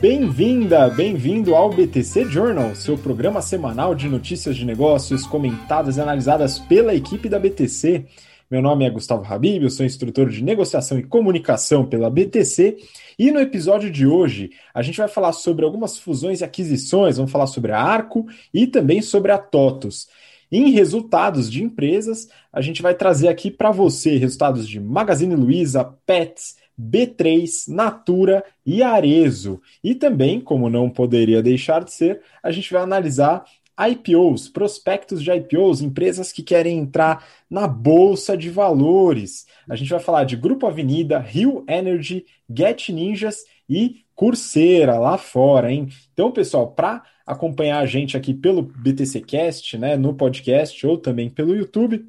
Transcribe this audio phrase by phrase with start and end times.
[0.00, 6.58] Bem-vinda, bem-vindo ao BTC Journal, seu programa semanal de notícias de negócios comentadas e analisadas
[6.58, 8.06] pela equipe da BTC.
[8.50, 12.78] Meu nome é Gustavo Habib, eu sou instrutor de negociação e comunicação pela BTC.
[13.18, 17.30] E no episódio de hoje, a gente vai falar sobre algumas fusões e aquisições, vamos
[17.30, 20.08] falar sobre a Arco e também sobre a TOTUS.
[20.50, 25.84] Em resultados de empresas, a gente vai trazer aqui para você resultados de Magazine Luiza,
[26.06, 29.60] Pets, B3, Natura e Arezo.
[29.84, 33.44] E também, como não poderia deixar de ser, a gente vai analisar
[33.88, 39.46] IPOs, prospectos de IPOs, empresas que querem entrar na bolsa de valores.
[39.68, 45.72] A gente vai falar de Grupo Avenida, Rio Energy, Get Ninjas e Curseira lá fora,
[45.72, 45.88] hein?
[46.12, 51.30] Então, pessoal, para acompanhar a gente aqui pelo BTC Cast, né, no podcast ou também
[51.30, 52.04] pelo YouTube,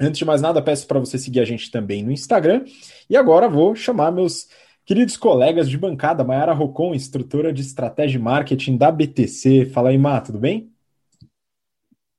[0.00, 2.64] antes de mais nada, peço para você seguir a gente também no Instagram.
[3.08, 4.48] E agora vou chamar meus
[4.84, 9.66] queridos colegas de bancada, Mayara Rocon, instrutora de estratégia e marketing da BTC.
[9.66, 10.70] Fala aí, Má, tudo bem?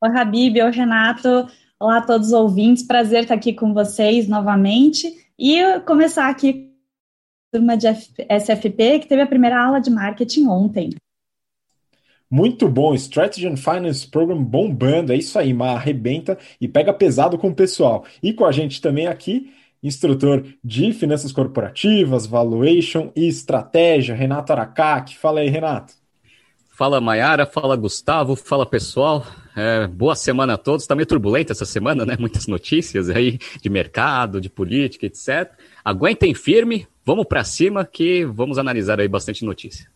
[0.04, 1.48] Oi, Habib, oi, Renato.
[1.80, 5.08] Olá a todos os ouvintes, prazer estar aqui com vocês novamente
[5.38, 6.68] e começar aqui
[7.52, 10.90] turma de SFP, que teve a primeira aula de marketing ontem.
[12.30, 17.38] Muito bom, Strategy and Finance Program bombando, é isso aí, Mar, arrebenta e pega pesado
[17.38, 18.06] com o pessoal.
[18.22, 25.18] E com a gente também aqui, instrutor de finanças corporativas, valuation e estratégia, Renato Aracaki.
[25.18, 25.94] Fala aí, Renato.
[26.70, 29.26] Fala Maiara, fala Gustavo, fala pessoal.
[29.56, 30.84] É, boa semana a todos.
[30.84, 32.16] Está meio turbulenta essa semana, né?
[32.20, 35.52] Muitas notícias aí de mercado, de política, etc.
[35.84, 39.90] Aguentem firme, vamos para cima que vamos analisar aí bastante notícia.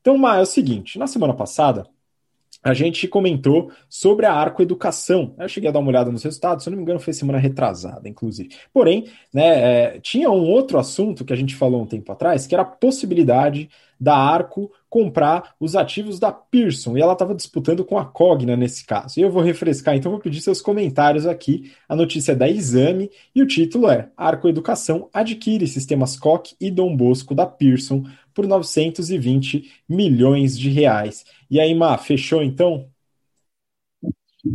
[0.00, 1.86] Então, Má, é o seguinte: na semana passada
[2.62, 5.34] a gente comentou sobre a Arco Educação.
[5.38, 8.08] Eu cheguei a dar uma olhada nos resultados, se não me engano, foi semana retrasada,
[8.08, 8.50] inclusive.
[8.72, 12.54] Porém, né, é, tinha um outro assunto que a gente falou um tempo atrás, que
[12.54, 13.68] era a possibilidade
[14.00, 18.86] da Arco comprar os ativos da Pearson, e ela estava disputando com a Cogna nesse
[18.86, 19.18] caso.
[19.18, 21.72] E eu vou refrescar, então vou pedir seus comentários aqui.
[21.88, 26.70] A notícia é da Exame e o título é Arco Educação adquire sistemas COC e
[26.70, 31.24] Dom Bosco da Pearson por 920 milhões de reais.
[31.50, 32.88] E aí, Má, fechou então?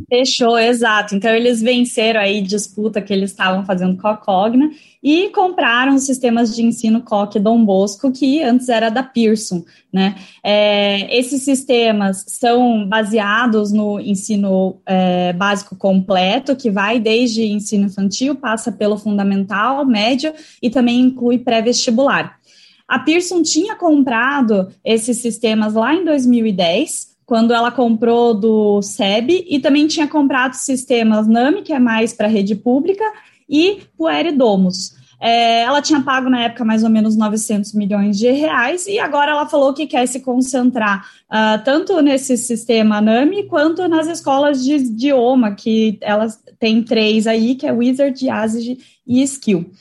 [0.10, 1.14] Fechou, exato.
[1.14, 4.70] Então eles venceram aí disputa que eles estavam fazendo com a Cogna
[5.02, 10.16] e compraram os sistemas de ensino Coque Dom Bosco, que antes era da Pearson, né?
[10.42, 18.36] É, esses sistemas são baseados no ensino é, básico completo, que vai desde ensino infantil,
[18.36, 22.40] passa pelo fundamental, médio e também inclui pré-vestibular.
[22.88, 29.60] A Pearson tinha comprado esses sistemas lá em 2010, quando ela comprou do SEB, e
[29.60, 33.04] também tinha comprado sistemas NAMI, que é mais para rede pública,
[33.50, 34.94] e Pueri Domus.
[35.26, 39.32] É, ela tinha pago na época mais ou menos 900 milhões de reais e agora
[39.32, 44.74] ela falou que quer se concentrar uh, tanto nesse sistema NAMI quanto nas escolas de
[44.74, 48.78] idioma, que elas têm três aí, que é Wizard, Yazid
[49.08, 49.72] e Skill.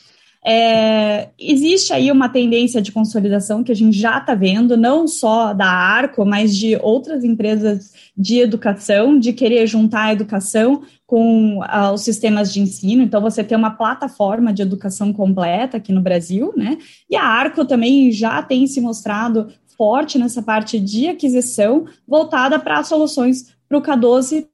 [0.45, 5.55] É, existe aí uma tendência de consolidação que a gente já está vendo, não só
[5.55, 11.93] da Arco, mas de outras empresas de educação, de querer juntar a educação com uh,
[11.95, 13.03] os sistemas de ensino.
[13.03, 16.77] Então, você tem uma plataforma de educação completa aqui no Brasil, né?
[17.09, 22.83] E a Arco também já tem se mostrado forte nessa parte de aquisição, voltada para
[22.83, 24.47] soluções para o K12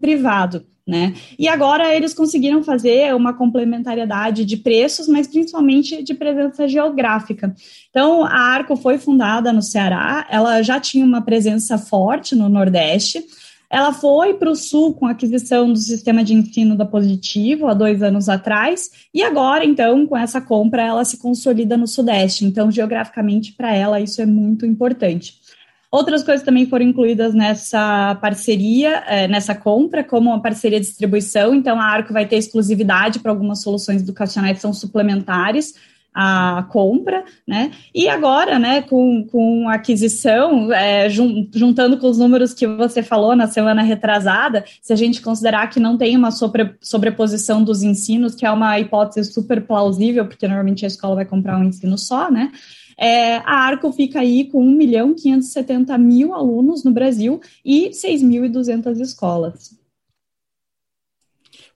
[0.00, 0.66] privado.
[0.84, 1.14] Né?
[1.38, 7.54] E agora eles conseguiram fazer uma complementariedade de preços, mas principalmente de presença geográfica.
[7.88, 13.24] Então, a Arco foi fundada no Ceará, ela já tinha uma presença forte no Nordeste.
[13.70, 17.74] Ela foi para o Sul com a aquisição do sistema de ensino da Positivo há
[17.74, 22.44] dois anos atrás, e agora, então, com essa compra, ela se consolida no Sudeste.
[22.44, 25.40] Então, geograficamente, para ela, isso é muito importante.
[25.92, 31.54] Outras coisas também foram incluídas nessa parceria, é, nessa compra, como uma parceria de distribuição.
[31.54, 35.74] Então, a Arco vai ter exclusividade para algumas soluções educacionais que são suplementares
[36.14, 37.72] à compra, né?
[37.94, 43.02] E agora, né, com, com a aquisição, é, jun, juntando com os números que você
[43.02, 47.82] falou na semana retrasada, se a gente considerar que não tem uma sobre, sobreposição dos
[47.82, 51.98] ensinos, que é uma hipótese super plausível, porque normalmente a escola vai comprar um ensino
[51.98, 52.50] só, né?
[53.02, 59.00] É, a Arco fica aí com 1 milhão 570 mil alunos no Brasil e 6.200
[59.00, 59.76] escolas.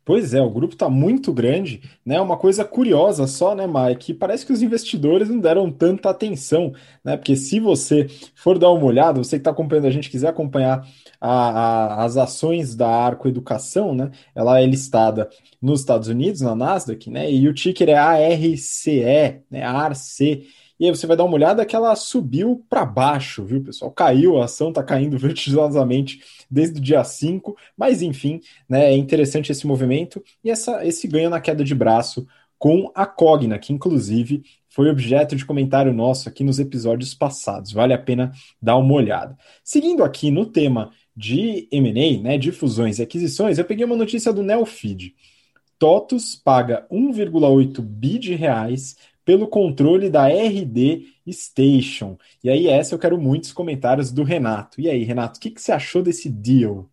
[0.05, 2.21] Pois é, o grupo está muito grande, né?
[2.21, 6.73] Uma coisa curiosa só, né, Mai, que parece que os investidores não deram tanta atenção,
[7.05, 7.17] né?
[7.17, 8.07] Porque se você
[8.37, 10.87] for dar uma olhada, você que está acompanhando a gente, quiser acompanhar
[11.21, 14.13] a, a, as ações da Arco Educação, né?
[14.33, 15.29] Ela é listada
[15.61, 17.29] nos Estados Unidos, na Nasdaq, né?
[17.29, 19.03] E o ticker é ARCE,
[19.51, 19.65] né?
[19.65, 20.47] ARC.
[20.79, 23.91] E aí você vai dar uma olhada que ela subiu para baixo, viu, pessoal?
[23.91, 26.21] Caiu, a ação está caindo vertiginosamente
[26.51, 31.31] desde o dia 5, mas enfim, né, é interessante esse movimento e essa, esse ganho
[31.31, 32.27] na queda de braço
[32.59, 37.73] com a Cogna, que inclusive foi objeto de comentário nosso aqui nos episódios passados.
[37.73, 39.37] Vale a pena dar uma olhada.
[39.65, 44.33] Seguindo aqui no tema de M&A, né, de fusões e aquisições, eu peguei uma notícia
[44.33, 45.15] do Neofeed.
[45.79, 48.97] TOTUS paga 1,8 bi de reais
[49.27, 52.17] pelo controle da RD Station.
[52.45, 54.81] E aí, essa eu quero muitos comentários do Renato.
[54.81, 56.89] E aí, Renato, o que, que você achou desse deal?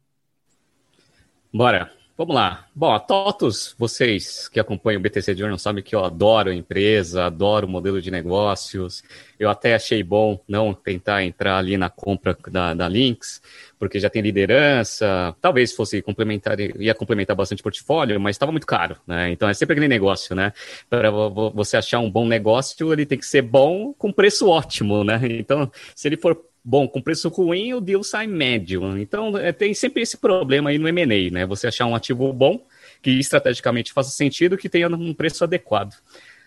[1.54, 1.92] Bora.
[2.16, 2.68] Vamos lá.
[2.76, 7.26] Bom, a TOTUS, vocês que acompanham o BTC Journal sabem que eu adoro a empresa,
[7.26, 9.04] adoro o modelo de negócios.
[9.40, 13.42] Eu até achei bom não tentar entrar ali na compra da, da Lynx,
[13.80, 15.36] porque já tem liderança.
[15.42, 19.32] Talvez fosse complementar, ia complementar bastante portfólio, mas estava muito caro, né?
[19.32, 20.54] Então é sempre aquele negócio, né?
[20.88, 25.20] Para você achar um bom negócio, ele tem que ser bom com preço ótimo, né?
[25.24, 28.98] Então, se ele for bom, com preço ruim, o deal sai médio.
[28.98, 31.46] Então, é, tem sempre esse problema aí no M&A, né?
[31.46, 32.66] Você achar um ativo bom,
[33.02, 35.94] que estrategicamente faça sentido, que tenha um preço adequado.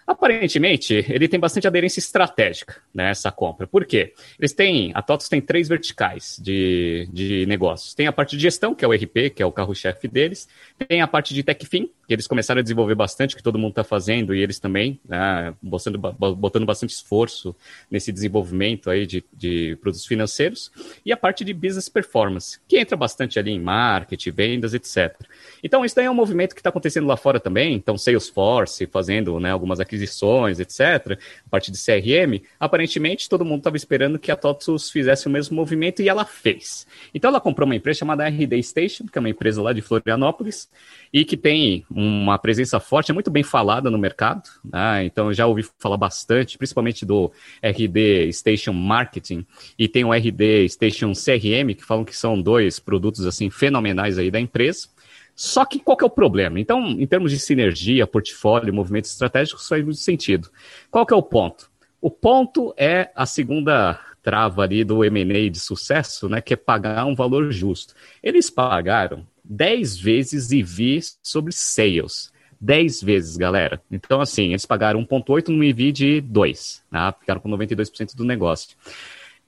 [0.07, 3.67] Aparentemente, ele tem bastante aderência estratégica nessa compra.
[3.67, 4.15] Por quê?
[4.39, 7.93] Eles têm, a TOTOS tem três verticais de, de negócios.
[7.93, 10.49] Tem a parte de gestão, que é o RP, que é o carro-chefe deles.
[10.87, 13.85] Tem a parte de TechFin, que eles começaram a desenvolver bastante, que todo mundo está
[13.85, 17.55] fazendo, e eles também, né, botando, botando bastante esforço
[17.91, 20.71] nesse desenvolvimento aí de, de produtos financeiros.
[21.05, 25.15] E a parte de business performance, que entra bastante ali em marketing, vendas, etc.
[25.63, 27.75] Então, isso daí é um movimento que está acontecendo lá fora também.
[27.75, 33.77] Então, Salesforce fazendo né, algumas aquisições etc., a partir de CRM, aparentemente todo mundo estava
[33.77, 36.87] esperando que a TOTUS fizesse o mesmo movimento e ela fez.
[37.15, 40.69] Então ela comprou uma empresa chamada RD Station, que é uma empresa lá de Florianópolis,
[41.13, 44.43] e que tem uma presença forte, é muito bem falada no mercado.
[44.63, 45.07] Né?
[45.07, 47.33] Então já ouvi falar bastante, principalmente do
[47.63, 49.47] RD Station Marketing,
[49.79, 54.31] e tem o RD Station CRM, que falam que são dois produtos assim fenomenais aí
[54.31, 54.89] da empresa.
[55.35, 56.61] Só que qual que é o problema?
[56.61, 60.51] Então, em termos de sinergia, portfólio, movimentos estratégicos, faz muito sentido.
[60.91, 61.71] Qual que é o ponto?
[62.01, 67.07] O ponto é a segunda trava ali do M&A de sucesso, né, que é pagar
[67.07, 67.95] um valor justo.
[68.23, 72.33] Eles pagaram 10 vezes EV sobre sales.
[72.61, 73.81] 10 vezes, galera.
[73.91, 77.15] Então, assim, eles pagaram 1,8 no EV de 2, né?
[77.21, 78.77] ficaram com 92% do negócio.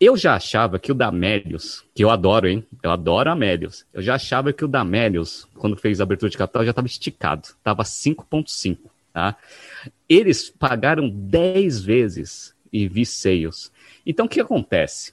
[0.00, 2.64] Eu já achava que o Damélios, que eu adoro, hein?
[2.82, 3.84] Eu adoro Amélios.
[3.92, 7.48] Eu já achava que o Damélios, quando fez a abertura de capital, já estava esticado.
[7.48, 8.78] Estava 5,5,
[9.12, 9.36] tá?
[10.08, 13.72] Eles pagaram 10 vezes e vi sales.
[14.06, 15.12] Então, o que acontece?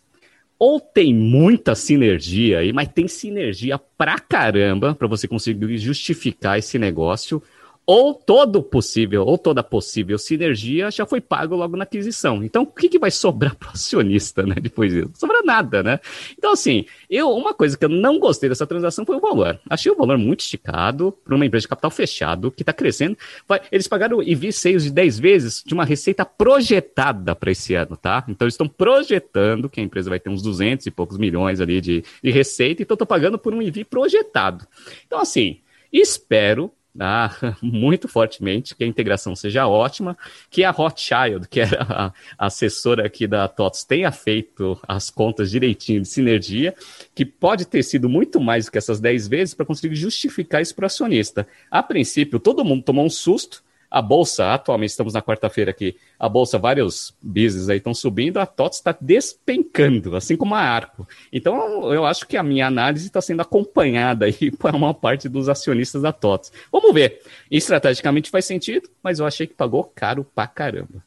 [0.57, 6.79] Ou tem muita sinergia aí, mas tem sinergia pra caramba para você conseguir justificar esse
[6.79, 7.43] negócio,
[7.85, 12.43] ou todo possível, ou toda possível sinergia já foi pago logo na aquisição.
[12.43, 15.09] Então, o que, que vai sobrar para o acionista, né, depois disso?
[15.09, 15.99] Não sobra nada, né?
[16.37, 19.59] Então, assim, eu, uma coisa que eu não gostei dessa transação foi o valor.
[19.69, 23.17] Achei o valor muito esticado para uma empresa de capital fechado, que está crescendo.
[23.47, 27.95] Vai, eles pagaram EV sales de 10 vezes de uma receita projetada para esse ano,
[27.95, 28.23] tá?
[28.27, 31.79] Então, eles estão projetando que a empresa vai ter uns 200 e poucos milhões ali
[31.79, 34.65] de, de receita, então estou pagando por um EV projetado.
[35.05, 35.59] Então, assim,
[35.91, 37.29] espero ah,
[37.61, 40.17] muito fortemente que a integração seja ótima,
[40.49, 42.13] que a Rothschild, que era a,
[42.47, 46.73] assessora aqui da TOTS, tenha feito as contas direitinho de sinergia,
[47.13, 50.75] que pode ter sido muito mais do que essas 10 vezes para conseguir justificar isso
[50.75, 51.47] para o acionista.
[51.69, 56.27] A princípio, todo mundo tomou um susto, a bolsa, atualmente estamos na quarta-feira aqui, a
[56.27, 61.07] bolsa, vários business aí estão subindo, a TOTS está despencando, assim como a Arco.
[61.31, 65.49] Então, eu acho que a minha análise está sendo acompanhada aí por uma parte dos
[65.49, 66.51] acionistas da TOTS.
[66.71, 67.21] Vamos ver.
[67.49, 71.03] Estrategicamente faz sentido, mas eu achei que pagou caro pra caramba.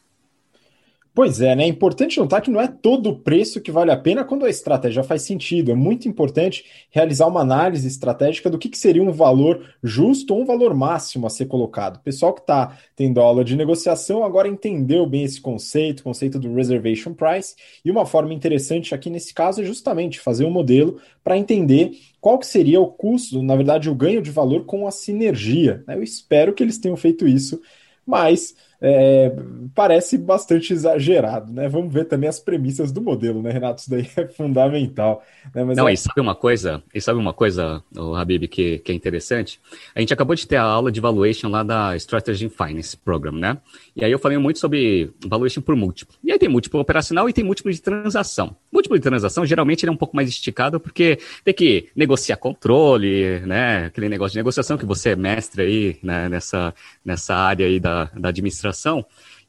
[1.19, 1.65] Pois é, né?
[1.65, 4.49] É importante notar que não é todo o preço que vale a pena quando a
[4.49, 5.73] estratégia faz sentido.
[5.73, 10.43] É muito importante realizar uma análise estratégica do que, que seria um valor justo ou
[10.43, 11.97] um valor máximo a ser colocado.
[11.97, 16.39] O pessoal que está tendo aula de negociação agora entendeu bem esse conceito, o conceito
[16.39, 21.01] do reservation price, e uma forma interessante aqui nesse caso é justamente fazer um modelo
[21.25, 24.93] para entender qual que seria o custo, na verdade, o ganho de valor com a
[24.93, 25.83] sinergia.
[25.89, 27.61] Eu espero que eles tenham feito isso,
[28.07, 29.33] mas é,
[29.75, 31.69] parece bastante exagerado, né?
[31.69, 33.81] Vamos ver também as premissas do modelo, né, Renato?
[33.81, 35.25] Isso daí é fundamental.
[35.53, 35.65] Né?
[35.65, 35.93] Mas Não, é...
[35.93, 39.61] e sabe uma coisa, e sabe uma coisa, o Habib, que, que é interessante?
[39.95, 43.59] A gente acabou de ter a aula de valuation lá da Strategy Finance Program, né?
[43.97, 46.15] E aí eu falei muito sobre valuation por múltiplo.
[46.23, 48.57] E aí tem múltiplo operacional e tem múltiplo de transação.
[48.71, 53.41] Múltiplo de transação, geralmente, ele é um pouco mais esticado, porque tem que negociar controle,
[53.41, 53.87] né?
[53.87, 56.29] Aquele negócio de negociação que você é mestre aí, né?
[56.29, 56.73] Nessa,
[57.05, 58.68] nessa área aí da, da administração.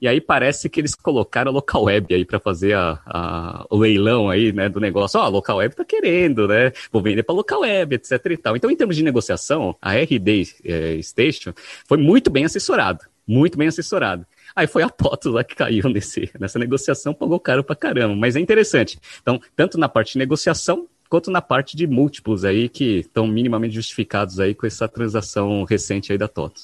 [0.01, 3.77] E aí parece que eles colocaram a local web aí para fazer a, a, o
[3.77, 5.19] leilão aí, né, do negócio.
[5.19, 6.71] Ó, oh, a local web tá querendo, né?
[6.91, 8.55] Vou vender para local web, etc e tal.
[8.55, 11.51] Então, em termos de negociação, a RD é, Station
[11.85, 14.25] foi muito bem assessorado, muito bem assessorado.
[14.55, 18.15] Aí foi a TOTO lá que caiu nesse, nessa negociação, pagou caro pra caramba.
[18.15, 18.99] Mas é interessante.
[19.21, 23.75] Então, tanto na parte de negociação, quanto na parte de múltiplos aí, que estão minimamente
[23.75, 26.61] justificados aí com essa transação recente aí da TOTO.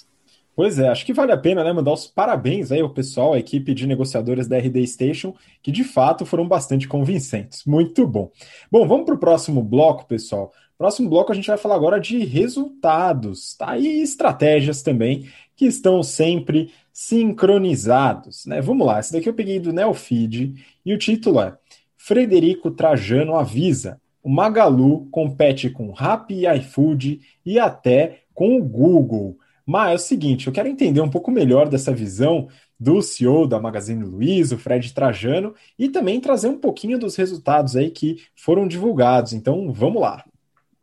[0.55, 3.39] Pois é, acho que vale a pena né, mandar os parabéns aí ao pessoal, a
[3.39, 7.65] equipe de negociadores da RD Station, que de fato foram bastante convincentes.
[7.65, 8.31] Muito bom.
[8.71, 10.53] Bom, vamos para o próximo bloco, pessoal.
[10.77, 13.77] Próximo bloco a gente vai falar agora de resultados, tá?
[13.77, 18.61] E estratégias também, que estão sempre sincronizados, né?
[18.61, 21.57] Vamos lá, esse daqui eu peguei do Neofeed e o título é
[21.97, 29.37] Frederico Trajano avisa, o Magalu compete com Rappi iFood e até com o Google.
[29.65, 32.47] Mas é o seguinte, eu quero entender um pouco melhor dessa visão
[32.79, 37.75] do CEO da Magazine Luiza, o Fred Trajano, e também trazer um pouquinho dos resultados
[37.75, 39.33] aí que foram divulgados.
[39.33, 40.23] Então, vamos lá.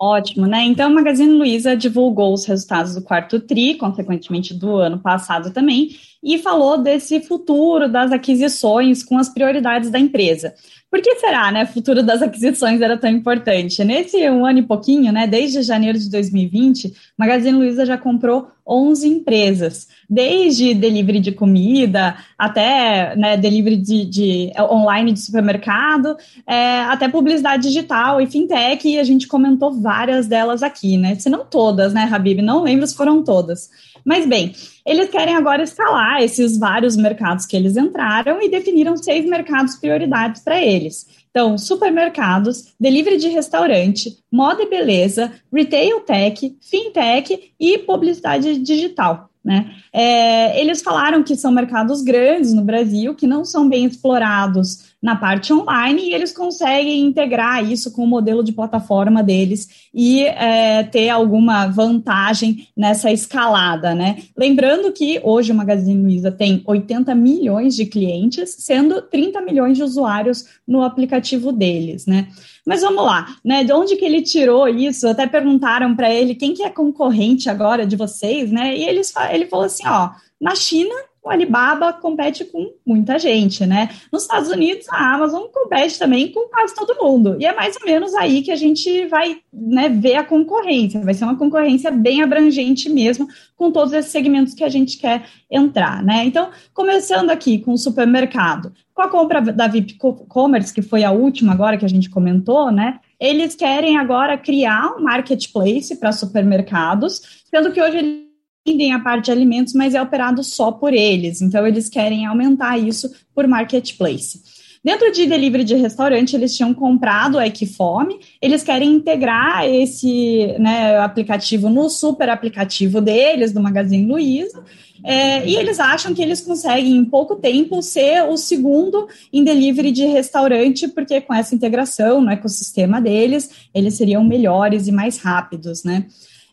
[0.04, 0.64] Ótimo, né?
[0.64, 5.90] Então, a Magazine Luiza divulgou os resultados do quarto TRI, consequentemente do ano passado também,
[6.20, 10.54] e falou desse futuro das aquisições com as prioridades da empresa.
[10.92, 11.64] Por que será, né?
[11.64, 13.82] O futuro das aquisições era tão importante?
[13.82, 15.26] Nesse um ano e pouquinho, né?
[15.26, 23.16] Desde janeiro de 2020, Magazine Luiza já comprou 11 empresas, desde delivery de comida até
[23.16, 26.14] né, delivery de, de online de supermercado,
[26.46, 28.86] é, até publicidade digital e fintech.
[28.86, 31.14] E a gente comentou várias delas aqui, né?
[31.14, 32.42] Se não todas, né, Habib?
[32.42, 33.70] Não lembro se foram todas.
[34.04, 34.54] Mas bem,
[34.84, 40.42] eles querem agora escalar esses vários mercados que eles entraram e definiram seis mercados prioridades
[40.42, 41.06] para eles.
[41.30, 49.30] Então, supermercados, delivery de restaurante, moda e beleza, retail tech, fintech e publicidade digital.
[49.44, 49.74] Né?
[49.92, 55.16] É, eles falaram que são mercados grandes no Brasil, que não são bem explorados na
[55.16, 60.84] parte online e eles conseguem integrar isso com o modelo de plataforma deles e é,
[60.84, 64.22] ter alguma vantagem nessa escalada, né?
[64.36, 69.82] Lembrando que hoje o Magazine Luiza tem 80 milhões de clientes, sendo 30 milhões de
[69.82, 72.28] usuários no aplicativo deles, né?
[72.64, 73.64] Mas vamos lá, né?
[73.64, 75.08] De onde que ele tirou isso?
[75.08, 78.76] Até perguntaram para ele quem que é concorrente agora de vocês, né?
[78.76, 83.90] E eles, ele falou assim, ó, na China o Alibaba compete com muita gente, né?
[84.10, 87.36] Nos Estados Unidos, a Amazon compete também com quase todo mundo.
[87.38, 91.00] E é mais ou menos aí que a gente vai né, ver a concorrência.
[91.00, 95.22] Vai ser uma concorrência bem abrangente mesmo, com todos esses segmentos que a gente quer
[95.48, 96.24] entrar, né?
[96.24, 98.72] Então, começando aqui com o supermercado.
[98.92, 99.96] Com a compra da VIP
[100.28, 102.98] Commerce, que foi a última agora que a gente comentou, né?
[103.20, 108.31] Eles querem agora criar um marketplace para supermercados, sendo que hoje
[108.66, 111.42] vendem a parte de alimentos, mas é operado só por eles.
[111.42, 114.40] Então, eles querem aumentar isso por marketplace.
[114.84, 120.98] Dentro de delivery de restaurante, eles tinham comprado a Equifome, eles querem integrar esse né,
[120.98, 124.64] aplicativo no super aplicativo deles, do Magazine Luiza,
[125.04, 129.92] é, e eles acham que eles conseguem, em pouco tempo, ser o segundo em delivery
[129.92, 135.84] de restaurante, porque com essa integração no ecossistema deles, eles seriam melhores e mais rápidos,
[135.84, 136.06] né?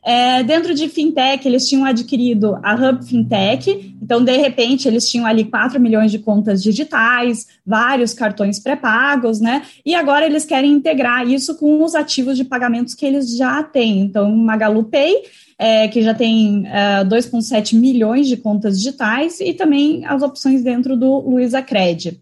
[0.03, 5.25] É, dentro de fintech, eles tinham adquirido a Hub Fintech, então, de repente, eles tinham
[5.25, 9.61] ali 4 milhões de contas digitais, vários cartões pré-pagos, né?
[9.85, 13.99] E agora eles querem integrar isso com os ativos de pagamentos que eles já têm.
[13.99, 15.15] Então, Magalu Pay,
[15.59, 20.97] é, que já tem é, 2,7 milhões de contas digitais, e também as opções dentro
[20.97, 22.19] do Luiza Cred.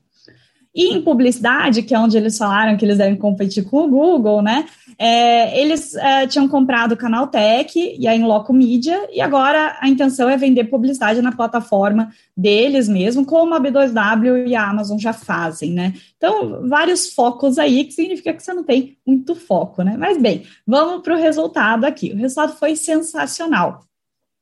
[0.77, 4.43] E em publicidade, que é onde eles falaram que eles devem competir com o Google,
[4.43, 4.67] né?
[4.95, 10.29] É, eles é, tinham comprado o Canaltech e a Inloco Media, e agora a intenção
[10.29, 15.71] é vender publicidade na plataforma deles mesmo, como a B2W e a Amazon já fazem,
[15.71, 15.95] né?
[16.15, 19.95] Então, vários focos aí, que significa que você não tem muito foco, né?
[19.97, 22.11] Mas bem, vamos para o resultado aqui.
[22.13, 23.87] O resultado foi sensacional.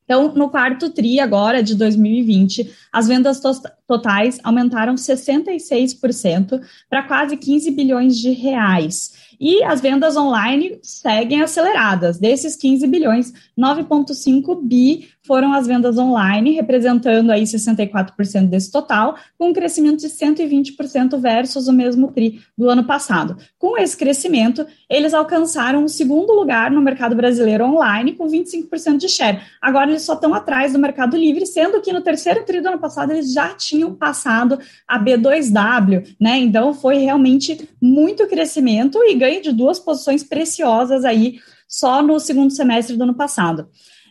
[0.06, 3.52] Então, no quarto TRI agora de 2020, as vendas to
[3.88, 9.14] totais aumentaram 66% para quase 15 bilhões de reais.
[9.40, 12.18] E as vendas online seguem aceleradas.
[12.18, 19.50] Desses 15 bilhões, 9,5 bi foram as vendas online, representando aí 64% desse total, com
[19.50, 23.38] um crescimento de 120% versus o mesmo TRI do ano passado.
[23.58, 29.10] Com esse crescimento, eles alcançaram o segundo lugar no mercado brasileiro online, com 25% de
[29.10, 29.42] share.
[29.62, 32.80] Agora eles só estão atrás do Mercado Livre, sendo que no terceiro TRI do ano
[32.80, 36.38] passado eles já tinham passado a B2W, né?
[36.38, 42.52] Então foi realmente muito crescimento e ganho de duas posições preciosas aí só no segundo
[42.52, 43.68] semestre do ano passado.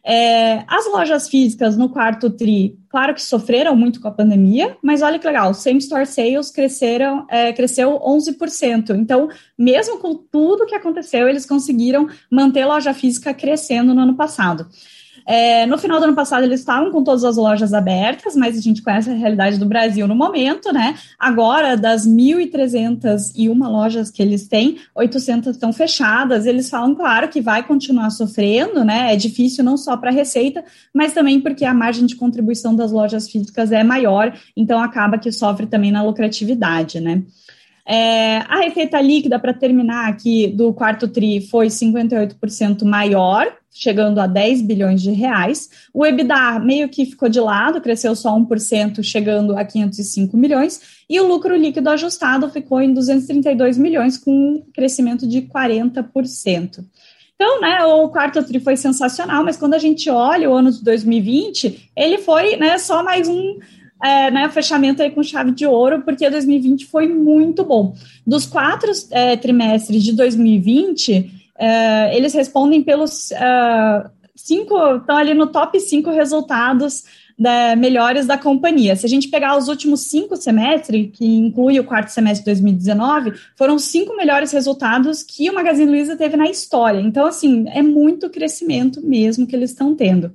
[0.06, 5.00] É, as lojas físicas no quarto TRI, claro que sofreram muito com a pandemia, mas
[5.00, 8.90] olha que legal, same store sales cresceram, é, cresceu 11%.
[8.90, 14.14] Então, mesmo com tudo que aconteceu, eles conseguiram manter a loja física crescendo no ano
[14.14, 14.66] passado.
[15.26, 18.61] É, no final do ano passado, eles estavam com todas as lojas abertas, mas a
[18.61, 20.95] gente conhece a realidade do Brasil no momento, né?
[21.19, 26.45] Agora, das 1.301 lojas que eles têm, 800 estão fechadas.
[26.45, 29.12] Eles falam, claro, que vai continuar sofrendo, né?
[29.12, 30.62] É difícil não só para a receita,
[30.93, 35.33] mas também porque a margem de contribuição das lojas físicas é maior, então acaba que
[35.33, 37.23] sofre também na lucratividade, né?
[37.86, 44.26] É, a receita líquida, para terminar aqui, do quarto TRI foi 58% maior, chegando a
[44.26, 45.68] 10 bilhões de reais.
[45.92, 50.80] O EBITDA meio que ficou de lado, cresceu só 1%, chegando a 505 milhões.
[51.10, 56.84] E o lucro líquido ajustado ficou em 232 milhões, com um crescimento de 40%.
[57.34, 60.82] Então, né, o quarto TRI foi sensacional, mas quando a gente olha o ano de
[60.82, 63.58] 2020, ele foi né, só mais um
[64.04, 67.95] é, né, fechamento aí com chave de ouro, porque 2020 foi muito bom.
[68.26, 74.04] Dos quatro é, trimestres de 2020, é, eles respondem pelos é,
[74.36, 77.04] cinco, estão ali no top cinco resultados
[77.38, 78.95] da, melhores da companhia.
[78.95, 83.32] Se a gente pegar os últimos cinco semestres, que inclui o quarto semestre de 2019,
[83.56, 87.00] foram cinco melhores resultados que o Magazine Luiza teve na história.
[87.00, 90.30] Então, assim, é muito crescimento mesmo que eles estão tendo.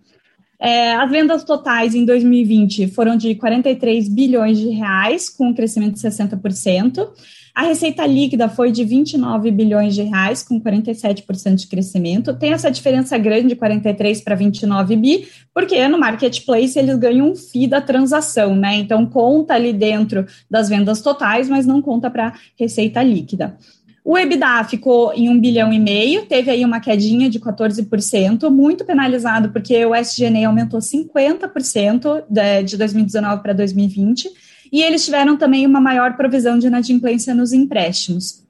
[0.60, 5.93] É, as vendas totais em 2020 foram de 43 bilhões de reais, com um crescimento
[5.93, 7.08] de 60%.
[7.56, 12.34] A receita líquida foi de 29 bilhões de reais, com 47% de crescimento.
[12.34, 17.36] Tem essa diferença grande de 43 para 29 bi, porque no marketplace eles ganham um
[17.36, 18.76] FII da transação, né?
[18.76, 23.58] Então conta ali dentro das vendas totais, mas não conta para receita líquida.
[24.10, 28.84] O EBITDA ficou em um bilhão e meio, teve aí uma quedinha de 14%, muito
[28.84, 32.24] penalizado porque o SGN aumentou 50%
[32.65, 34.28] de 2019 para 2020,
[34.74, 38.43] e eles tiveram também uma maior provisão de inadimplência nos empréstimos.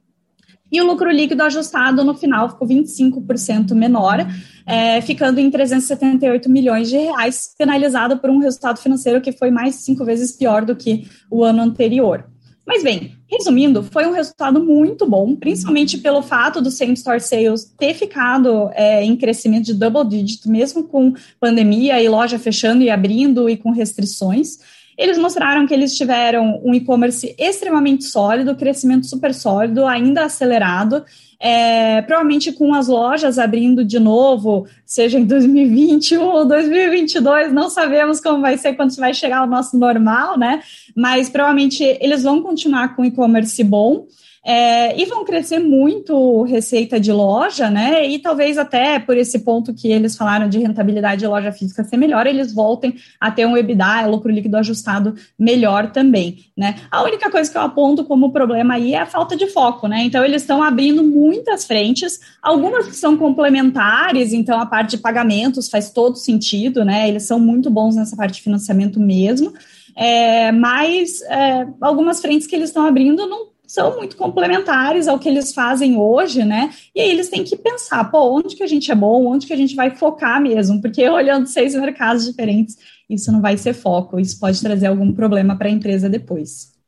[0.72, 4.26] E o lucro líquido ajustado no final ficou 25% menor,
[4.64, 9.74] é, ficando em 378 milhões de reais, penalizado por um resultado financeiro que foi mais
[9.74, 12.29] cinco vezes pior do que o ano anterior.
[12.70, 17.64] Mas bem, resumindo, foi um resultado muito bom, principalmente pelo fato do same store sales
[17.76, 22.88] ter ficado é, em crescimento de double digit, mesmo com pandemia e loja fechando e
[22.88, 24.60] abrindo e com restrições.
[25.00, 31.02] Eles mostraram que eles tiveram um e-commerce extremamente sólido, crescimento super sólido, ainda acelerado,
[31.40, 38.20] é, provavelmente com as lojas abrindo de novo, seja em 2021 ou 2022, não sabemos
[38.20, 40.62] como vai ser quando vai chegar o nosso normal, né?
[40.94, 44.04] Mas provavelmente eles vão continuar com e-commerce bom.
[44.42, 48.06] É, e vão crescer muito receita de loja, né?
[48.06, 51.98] E talvez até por esse ponto que eles falaram de rentabilidade de loja física ser
[51.98, 56.76] melhor, eles voltem a ter um EBITDA, lucro líquido ajustado melhor também, né?
[56.90, 60.04] A única coisa que eu aponto como problema aí é a falta de foco, né?
[60.04, 65.68] Então eles estão abrindo muitas frentes, algumas que são complementares, então a parte de pagamentos
[65.68, 67.06] faz todo sentido, né?
[67.06, 69.52] Eles são muito bons nessa parte de financiamento mesmo.
[69.94, 75.28] É, mas é, algumas frentes que eles estão abrindo não são muito complementares ao que
[75.28, 76.74] eles fazem hoje, né?
[76.92, 79.52] E aí eles têm que pensar, pô, onde que a gente é bom, onde que
[79.52, 82.76] a gente vai focar mesmo, porque olhando seis mercados diferentes,
[83.08, 86.79] isso não vai ser foco, isso pode trazer algum problema para a empresa depois.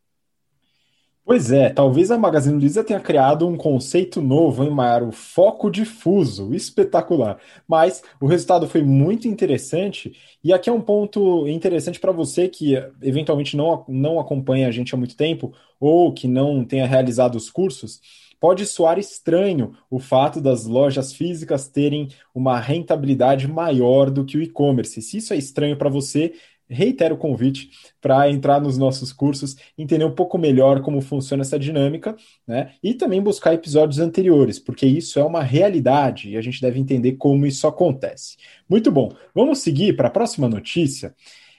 [1.25, 5.05] Pois é, talvez a Magazine Luiza tenha criado um conceito novo, hein, Mayara?
[5.05, 7.39] O foco difuso, espetacular.
[7.67, 12.75] Mas o resultado foi muito interessante, e aqui é um ponto interessante para você que
[13.01, 17.49] eventualmente não, não acompanha a gente há muito tempo, ou que não tenha realizado os
[17.49, 18.01] cursos.
[18.41, 24.43] Pode soar estranho o fato das lojas físicas terem uma rentabilidade maior do que o
[24.43, 25.01] e-commerce.
[25.01, 26.33] Se isso é estranho para você,
[26.73, 31.59] reitero o convite para entrar nos nossos cursos, entender um pouco melhor como funciona essa
[31.59, 32.73] dinâmica, né?
[32.83, 37.13] E também buscar episódios anteriores, porque isso é uma realidade e a gente deve entender
[37.13, 38.37] como isso acontece.
[38.69, 39.13] Muito bom.
[39.35, 41.15] Vamos seguir para a próxima notícia.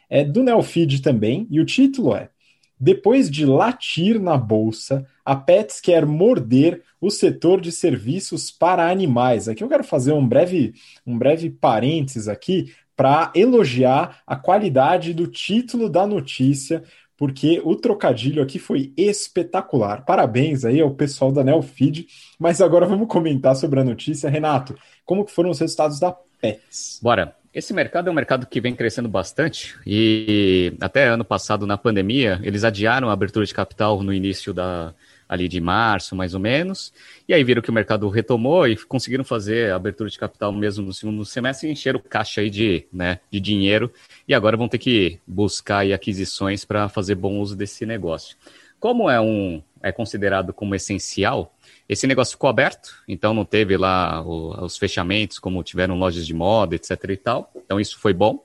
[0.10, 2.30] É do Neofeed também, e o título é
[2.80, 9.50] Depois de latir na bolsa, a Pets quer morder o setor de serviços para animais.
[9.50, 10.74] Aqui eu quero fazer um breve,
[11.06, 16.84] um breve parênteses aqui para elogiar a qualidade do título da notícia,
[17.18, 20.04] porque o trocadilho aqui foi espetacular.
[20.06, 22.08] Parabéns aí ao pessoal da Nelfeed.
[22.40, 24.30] Mas agora vamos comentar sobre a notícia.
[24.30, 24.76] Renato,
[25.06, 27.00] como foram os resultados da Pets?
[27.02, 27.36] Bora.
[27.54, 32.40] Esse mercado é um mercado que vem crescendo bastante e até ano passado, na pandemia,
[32.42, 34.92] eles adiaram a abertura de capital no início da,
[35.28, 36.94] ali de março, mais ou menos.
[37.28, 40.86] E aí viram que o mercado retomou e conseguiram fazer a abertura de capital mesmo
[40.86, 43.92] no segundo semestre e encheram o caixa aí de, né, de dinheiro.
[44.28, 48.38] E agora vão ter que buscar aí aquisições para fazer bom uso desse negócio.
[48.80, 51.54] Como é um é considerado como essencial,
[51.88, 56.34] esse negócio ficou aberto, então não teve lá o, os fechamentos como tiveram lojas de
[56.34, 57.52] moda, etc e tal.
[57.56, 58.42] Então isso foi bom.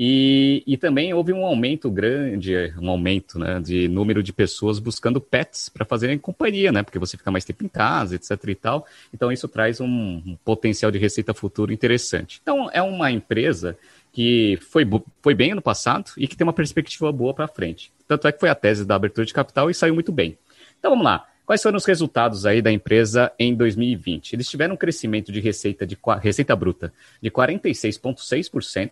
[0.00, 5.20] E, e também houve um aumento grande, um aumento né, de número de pessoas buscando
[5.20, 6.84] pets para fazerem companhia, né?
[6.84, 8.30] Porque você fica mais tempo em casa, etc.
[8.46, 8.86] e tal.
[9.12, 12.38] Então isso traz um, potencial de receita futuro interessante.
[12.40, 13.76] Então é uma empresa
[14.12, 14.86] que foi,
[15.20, 17.90] foi bem ano passado e que tem uma perspectiva boa para frente.
[18.06, 20.38] Tanto é que foi a tese da abertura de capital e saiu muito bem.
[20.78, 21.26] Então vamos lá.
[21.44, 24.34] Quais foram os resultados aí da empresa em 2020?
[24.34, 28.90] Eles tiveram um crescimento de receita de receita bruta de 46,6%,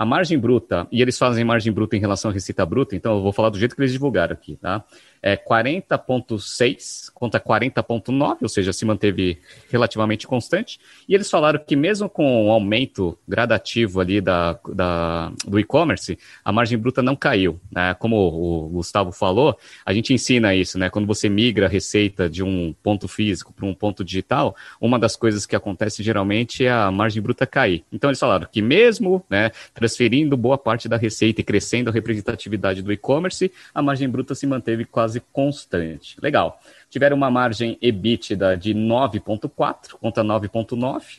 [0.00, 3.22] a margem bruta, e eles fazem margem bruta em relação à receita bruta, então eu
[3.22, 4.82] vou falar do jeito que eles divulgaram aqui, tá?
[5.22, 9.38] É 40,6 contra 40,9, ou seja, se manteve
[9.70, 10.80] relativamente constante.
[11.06, 16.50] E eles falaram que mesmo com o aumento gradativo ali da, da do e-commerce, a
[16.50, 17.60] margem bruta não caiu.
[17.70, 17.92] Né?
[17.98, 20.88] Como o Gustavo falou, a gente ensina isso, né?
[20.88, 25.16] Quando você migra a receita de um ponto físico para um ponto digital, uma das
[25.16, 27.84] coisas que acontece geralmente é a margem bruta cair.
[27.92, 29.50] Então eles falaram que mesmo né,
[29.90, 34.46] transferindo boa parte da receita e crescendo a representatividade do e-commerce, a margem bruta se
[34.46, 36.16] manteve quase constante.
[36.22, 36.60] Legal.
[36.88, 41.18] Tiveram uma margem EBITDA de 9,4 contra 9,9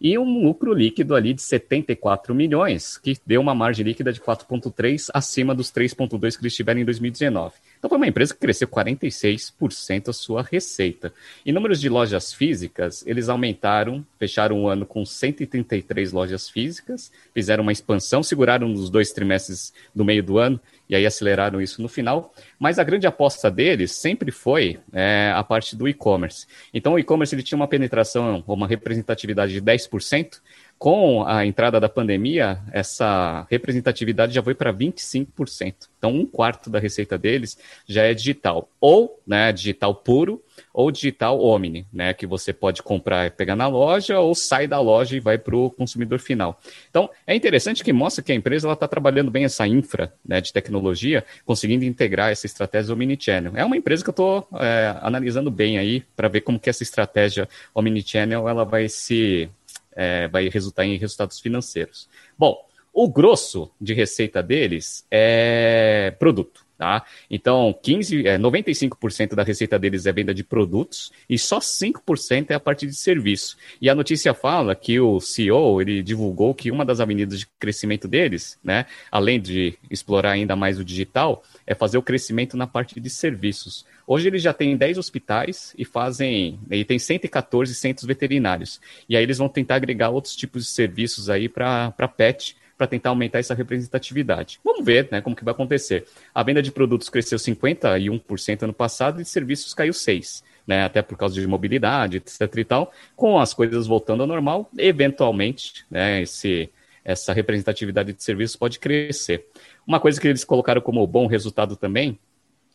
[0.00, 5.08] e um lucro líquido ali de 74 milhões, que deu uma margem líquida de 4,3
[5.12, 7.54] acima dos 3,2 que eles tiveram em 2019.
[7.80, 11.14] Então foi uma empresa que cresceu 46% a sua receita.
[11.46, 17.62] Em números de lojas físicas, eles aumentaram, fecharam o ano com 133 lojas físicas, fizeram
[17.62, 21.88] uma expansão, seguraram nos dois trimestres do meio do ano e aí aceleraram isso no
[21.88, 22.34] final.
[22.58, 26.46] Mas a grande aposta deles sempre foi é, a parte do e-commerce.
[26.74, 30.38] Então o e-commerce ele tinha uma penetração, uma representatividade de 10%,
[30.80, 35.74] com a entrada da pandemia, essa representatividade já foi para 25%.
[35.98, 38.66] Então, um quarto da receita deles já é digital.
[38.80, 43.68] Ou né, digital puro, ou digital omni, né, que você pode comprar e pegar na
[43.68, 46.58] loja, ou sai da loja e vai para o consumidor final.
[46.88, 50.50] Então, é interessante que mostra que a empresa está trabalhando bem essa infra né, de
[50.50, 53.52] tecnologia, conseguindo integrar essa estratégia omnichannel.
[53.54, 56.82] É uma empresa que eu estou é, analisando bem aí, para ver como que essa
[56.82, 59.50] estratégia omnichannel ela vai se
[59.92, 62.08] é, vai resultar em resultados financeiros.
[62.38, 62.56] Bom,
[62.92, 66.66] o grosso de receita deles é produto.
[66.80, 67.04] Tá?
[67.28, 72.54] Então, 15, é, 95% da receita deles é venda de produtos e só 5% é
[72.54, 73.58] a parte de serviço.
[73.82, 78.08] E a notícia fala que o CEO ele divulgou que uma das avenidas de crescimento
[78.08, 82.98] deles, né, além de explorar ainda mais o digital, é fazer o crescimento na parte
[82.98, 83.84] de serviços.
[84.06, 86.58] Hoje eles já têm 10 hospitais e fazem.
[86.70, 88.80] E tem 114 centros veterinários.
[89.06, 93.10] E aí eles vão tentar agregar outros tipos de serviços aí para PET para tentar
[93.10, 94.58] aumentar essa representatividade.
[94.64, 96.06] Vamos ver né, como que vai acontecer.
[96.34, 100.42] A venda de produtos cresceu 51% ano passado e serviços caiu 6%.
[100.66, 104.70] Né, até por causa de mobilidade, etc e tal, com as coisas voltando ao normal,
[104.78, 106.70] eventualmente, né, esse,
[107.04, 109.46] essa representatividade de serviços pode crescer.
[109.84, 112.18] Uma coisa que eles colocaram como bom resultado também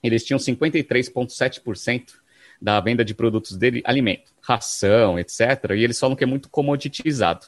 [0.03, 2.13] eles tinham 53,7%
[2.61, 5.71] da venda de produtos dele, alimento, ração, etc.
[5.75, 7.47] E eles falam que é muito comoditizado.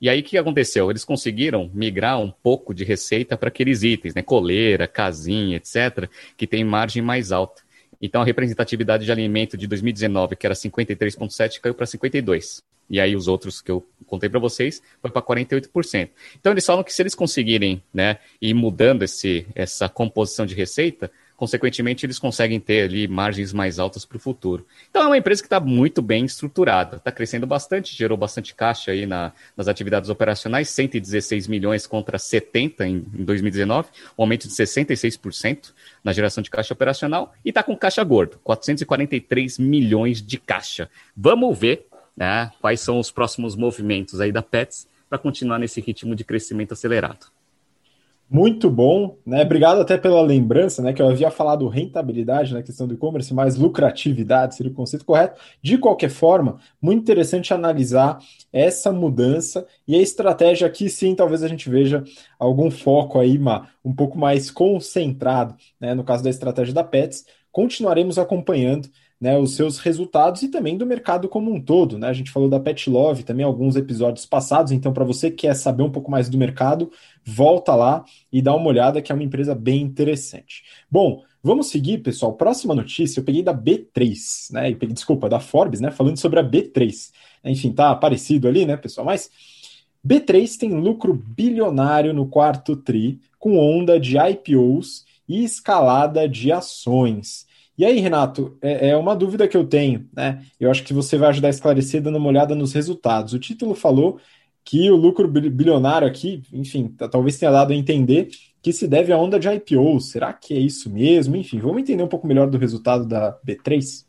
[0.00, 0.90] E aí o que aconteceu?
[0.90, 4.22] Eles conseguiram migrar um pouco de receita para aqueles itens, né?
[4.22, 7.62] Coleira, casinha, etc., que tem margem mais alta.
[8.00, 12.62] Então a representatividade de alimento de 2019, que era 53,7, caiu para 52.
[12.88, 16.10] E aí os outros que eu contei para vocês foi para 48%.
[16.38, 21.10] Então eles falam que se eles conseguirem, né, ir mudando esse, essa composição de receita,
[21.36, 24.66] consequentemente eles conseguem ter ali margens mais altas para o futuro.
[24.90, 28.90] Então é uma empresa que está muito bem estruturada, está crescendo bastante, gerou bastante caixa
[28.90, 34.54] aí na, nas atividades operacionais, 116 milhões contra 70 em, em 2019, um aumento de
[34.54, 35.72] 66%
[36.02, 40.88] na geração de caixa operacional e está com caixa gordo, 443 milhões de caixa.
[41.16, 46.16] Vamos ver né, quais são os próximos movimentos aí da Pets para continuar nesse ritmo
[46.16, 47.35] de crescimento acelerado.
[48.28, 49.42] Muito bom, né?
[49.42, 50.92] Obrigado até pela lembrança, né?
[50.92, 55.40] Que eu havia falado rentabilidade na questão do e-commerce, mas lucratividade seria o conceito correto.
[55.62, 58.18] De qualquer forma, muito interessante analisar
[58.52, 62.02] essa mudança e a estratégia aqui sim, talvez a gente veja
[62.36, 63.38] algum foco aí,
[63.84, 65.94] um pouco mais concentrado, né?
[65.94, 68.88] No caso da estratégia da Pets, continuaremos acompanhando
[69.20, 71.98] né, os seus resultados e também do mercado como um todo.
[71.98, 72.08] Né?
[72.08, 75.54] A gente falou da Pet Love também alguns episódios passados, então para você que quer
[75.54, 76.90] saber um pouco mais do mercado,
[77.24, 80.64] volta lá e dá uma olhada que é uma empresa bem interessante.
[80.90, 82.34] Bom, vamos seguir, pessoal.
[82.34, 84.74] Próxima notícia, eu peguei da B3, né?
[84.74, 85.90] Peguei, desculpa, da Forbes, né?
[85.90, 87.10] Falando sobre a B3.
[87.44, 89.06] Enfim, tá parecido ali, né, pessoal?
[89.06, 89.30] Mas
[90.06, 97.45] B3 tem lucro bilionário no quarto TRI, com onda de IPOs e escalada de ações.
[97.78, 100.42] E aí, Renato, é, é, uma dúvida que eu tenho, né?
[100.58, 103.34] Eu acho que você vai ajudar a esclarecer dando uma olhada nos resultados.
[103.34, 104.18] O título falou
[104.64, 108.28] que o lucro bilionário aqui, enfim, talvez tenha dado a entender
[108.62, 110.00] que se deve à onda de IPO.
[110.00, 111.36] Será que é isso mesmo?
[111.36, 114.04] Enfim, vamos entender um pouco melhor do resultado da B3?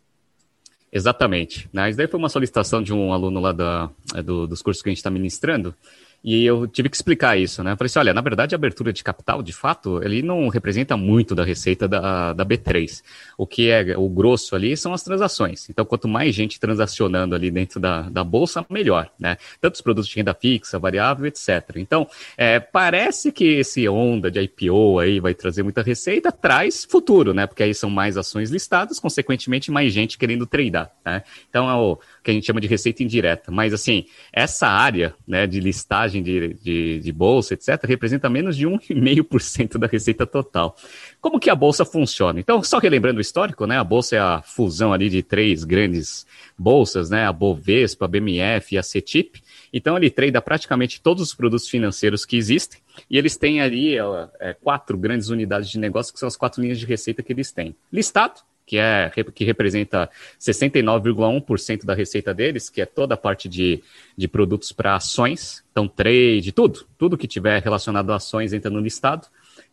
[0.92, 1.70] Exatamente.
[1.72, 1.90] Né?
[1.90, 4.90] Isso daí foi uma solicitação de um aluno lá da, é, do, dos cursos que
[4.90, 5.76] a gente está ministrando,
[6.24, 7.72] e eu tive que explicar isso, né?
[7.72, 10.98] Eu falei assim, olha, na verdade a abertura de capital, de fato, ele não representa
[10.98, 13.02] muito da receita da, da B3.
[13.38, 15.70] O que é o grosso ali são as transações.
[15.70, 19.38] Então, quanto mais gente transacionando ali dentro da, da bolsa, melhor, né?
[19.62, 21.76] Tanto os produtos de renda fixa, variável, etc.
[21.78, 27.34] Então, é, parece que esse onda de IPO aí vai trazer muita receita, traz futuro,
[27.34, 27.46] né?
[27.48, 31.24] Porque aí são mais ações listadas, consequentemente mais gente querendo tradar, né?
[31.50, 33.52] Então, é o que a gente chama de receita indireta.
[33.52, 35.60] Mas, assim, essa área né, de
[36.12, 40.76] de, de, de bolsa, etc., representa menos de 1,5% da receita total.
[41.22, 42.40] Como que a bolsa funciona?
[42.40, 46.26] Então, só relembrando o histórico, né, a bolsa é a fusão ali de três grandes
[46.58, 49.42] bolsas, né, a Bovespa, a BMF e a CETIP.
[49.72, 53.96] Então, ele trade praticamente todos os produtos financeiros que existem, e eles têm ali
[54.40, 57.52] é, quatro grandes unidades de negócio, que são as quatro linhas de receita que eles
[57.52, 57.76] têm.
[57.92, 63.82] Listado, que, é, que representa 69,1% da receita deles, que é toda a parte de,
[64.16, 68.82] de produtos para ações, então trade, tudo, tudo que tiver relacionado a ações entra no
[68.82, 69.26] listado.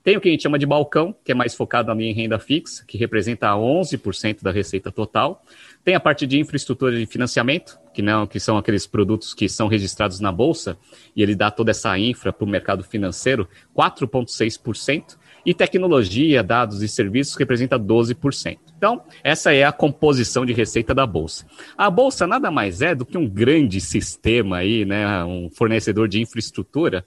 [0.05, 2.39] Tem o que a gente chama de balcão, que é mais focado ali em renda
[2.39, 5.43] fixa, que representa 11% da receita total.
[5.83, 9.67] Tem a parte de infraestrutura de financiamento, que não, que são aqueles produtos que são
[9.67, 10.79] registrados na bolsa,
[11.17, 15.17] e ele dá toda essa infra para o mercado financeiro, 4,6%.
[15.45, 18.59] E tecnologia, dados e serviços representa 12%.
[18.77, 21.47] Então, essa é a composição de receita da bolsa.
[21.77, 26.21] A bolsa nada mais é do que um grande sistema aí, né, um fornecedor de
[26.21, 27.05] infraestrutura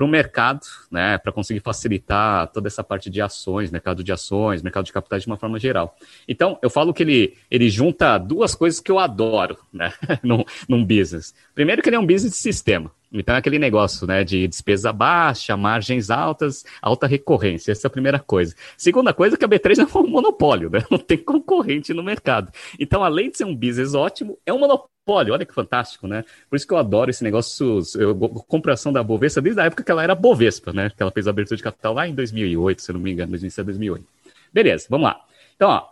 [0.00, 4.62] para o mercado, né, para conseguir facilitar toda essa parte de ações, mercado de ações,
[4.62, 5.94] mercado de capitais de uma forma geral.
[6.26, 10.82] Então, eu falo que ele, ele junta duas coisas que eu adoro né, num, num
[10.82, 11.34] business.
[11.54, 12.90] Primeiro, que ele é um business de sistema.
[13.12, 17.72] Então, é aquele negócio né, de despesa baixa, margens altas, alta recorrência.
[17.72, 18.54] Essa é a primeira coisa.
[18.76, 20.80] Segunda coisa é que a B3 é um monopólio, né?
[20.90, 22.52] não tem concorrente no mercado.
[22.78, 24.90] Então, além de ser um business ótimo, é um monopólio
[25.32, 26.24] Olha, que fantástico, né?
[26.48, 28.14] Por isso que eu adoro esse negócio, eu,
[28.46, 30.90] compração da Bovespa desde a época que ela era Bovespa, né?
[30.90, 33.30] Que ela fez a abertura de capital lá em 2008, se eu não me engano,
[33.30, 34.04] 2007, 2008.
[34.52, 35.20] Beleza, vamos lá.
[35.56, 35.88] Então, ó,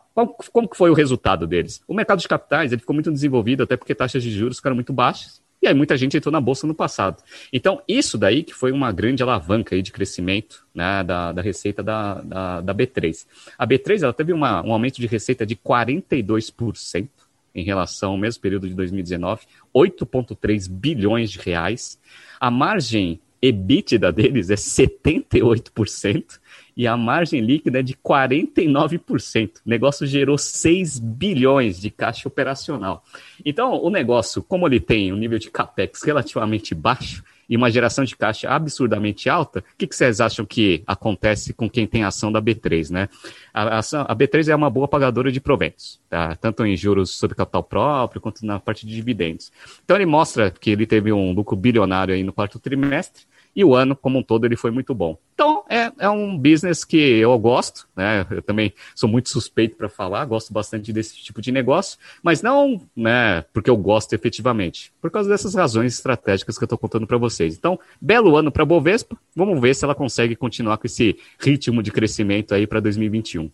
[0.53, 1.83] como que foi o resultado deles?
[1.87, 4.93] O mercado de capitais ele ficou muito desenvolvido, até porque taxas de juros ficaram muito
[4.93, 7.23] baixas, e aí muita gente entrou na bolsa no passado.
[7.53, 11.83] Então, isso daí que foi uma grande alavanca aí de crescimento né, da, da receita
[11.83, 13.27] da, da, da B3.
[13.59, 17.09] A B3 ela teve uma, um aumento de receita de 42%,
[17.55, 19.43] em relação ao mesmo período de 2019,
[19.75, 21.99] 8,3 bilhões de reais.
[22.39, 26.39] A margem EBITDA deles é 78%
[26.79, 29.57] e a margem líquida é de 49%.
[29.67, 33.05] O negócio gerou 6 bilhões de caixa operacional.
[33.45, 38.05] Então, o negócio, como ele tem um nível de capex relativamente baixo, e uma geração
[38.05, 42.31] de caixa absurdamente alta, o que, que vocês acham que acontece com quem tem ação
[42.31, 43.09] da B3, né?
[43.55, 46.37] A, ação, a B3 é uma boa pagadora de proventos, tá?
[46.37, 49.51] tanto em juros sobre capital próprio, quanto na parte de dividendos.
[49.83, 53.23] Então ele mostra que ele teve um lucro bilionário aí no quarto trimestre,
[53.59, 55.19] e o ano como um todo ele foi muito bom.
[55.35, 58.25] Então é, é um business que eu gosto, né?
[58.31, 62.81] Eu também sou muito suspeito para falar, gosto bastante desse tipo de negócio, mas não,
[62.95, 67.19] né, porque eu gosto efetivamente, por causa dessas razões estratégicas que eu estou contando para
[67.19, 67.57] vocês.
[67.57, 71.83] Então, belo ano para a Bovespa, vamos ver se ela consegue continuar com esse ritmo
[71.83, 73.51] de crescimento aí para 2021.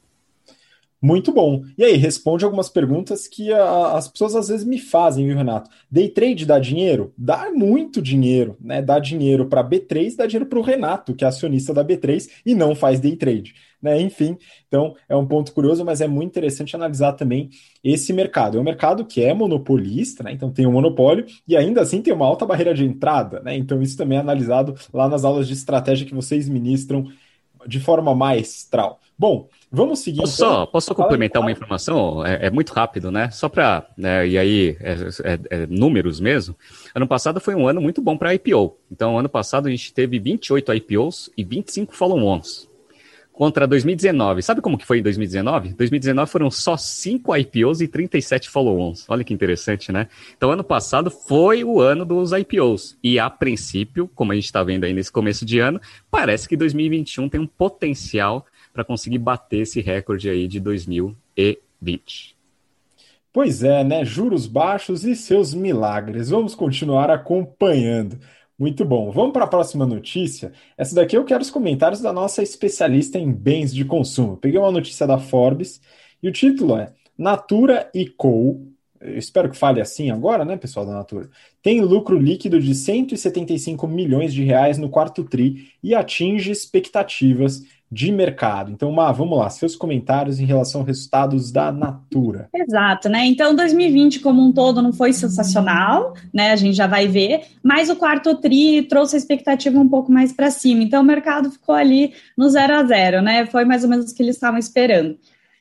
[1.05, 1.63] Muito bom.
[1.77, 5.69] E aí, responde algumas perguntas que a, as pessoas às vezes me fazem, viu, Renato?
[5.91, 7.13] Day trade dá dinheiro?
[7.15, 8.81] Dá muito dinheiro, né?
[8.81, 12.55] Dá dinheiro para B3, dá dinheiro para o Renato, que é acionista da B3 e
[12.55, 13.55] não faz day trade.
[13.83, 14.01] Né?
[14.01, 17.51] Enfim, então é um ponto curioso, mas é muito interessante analisar também
[17.85, 18.57] esse mercado.
[18.57, 20.33] É um mercado que é monopolista, né?
[20.33, 23.41] então tem um monopólio e ainda assim tem uma alta barreira de entrada.
[23.41, 23.55] Né?
[23.59, 27.07] Então isso também é analisado lá nas aulas de estratégia que vocês ministram
[27.67, 29.01] de forma maestral.
[29.17, 30.21] Bom, vamos seguir.
[30.21, 30.55] Posso então.
[30.55, 32.27] só, posso só complementar uma informação?
[32.27, 33.31] É, é, muito rápido, né?
[33.31, 33.87] Só para.
[33.97, 36.57] Né, e aí, é, é, é, números mesmo.
[36.95, 38.77] Ano passado foi um ano muito bom para IPO.
[38.91, 42.69] Então, ano passado a gente teve 28 IPOs e 25 follow-ons.
[43.33, 44.43] Contra 2019.
[44.43, 45.75] Sabe como que foi em 2019?
[45.75, 49.07] 2019 foram só 5 IPOs e 37 follow-ons.
[49.09, 50.09] Olha que interessante, né?
[50.37, 52.97] Então, ano passado foi o ano dos IPOs.
[53.03, 56.57] E, a princípio, como a gente está vendo aí nesse começo de ano, parece que
[56.57, 62.37] 2021 tem um potencial para conseguir bater esse recorde aí de 2020.
[63.33, 64.05] Pois é, né?
[64.05, 66.29] Juros baixos e seus milagres.
[66.29, 68.19] Vamos continuar acompanhando.
[68.59, 69.11] Muito bom.
[69.11, 70.53] Vamos para a próxima notícia.
[70.77, 74.37] Essa daqui eu quero os comentários da nossa especialista em bens de consumo.
[74.37, 75.81] Peguei uma notícia da Forbes
[76.23, 78.61] e o título é Natura e Co.
[79.01, 81.29] Eu espero que fale assim agora, né, pessoal da Natura?
[81.63, 87.63] Tem lucro líquido de 175 milhões de reais no quarto tri e atinge expectativas
[87.95, 88.73] de mercado.
[88.73, 92.49] Então, Má, vamos lá, seus comentários em relação aos resultados da Natura.
[92.53, 93.25] Exato, né?
[93.25, 96.51] Então, 2020 como um todo não foi sensacional, né?
[96.51, 100.33] A gente já vai ver, mas o quarto tri trouxe a expectativa um pouco mais
[100.33, 100.83] para cima.
[100.83, 103.47] Então, o mercado ficou ali no zero a zero, né?
[103.47, 105.17] Foi mais ou menos o que eles estavam esperando.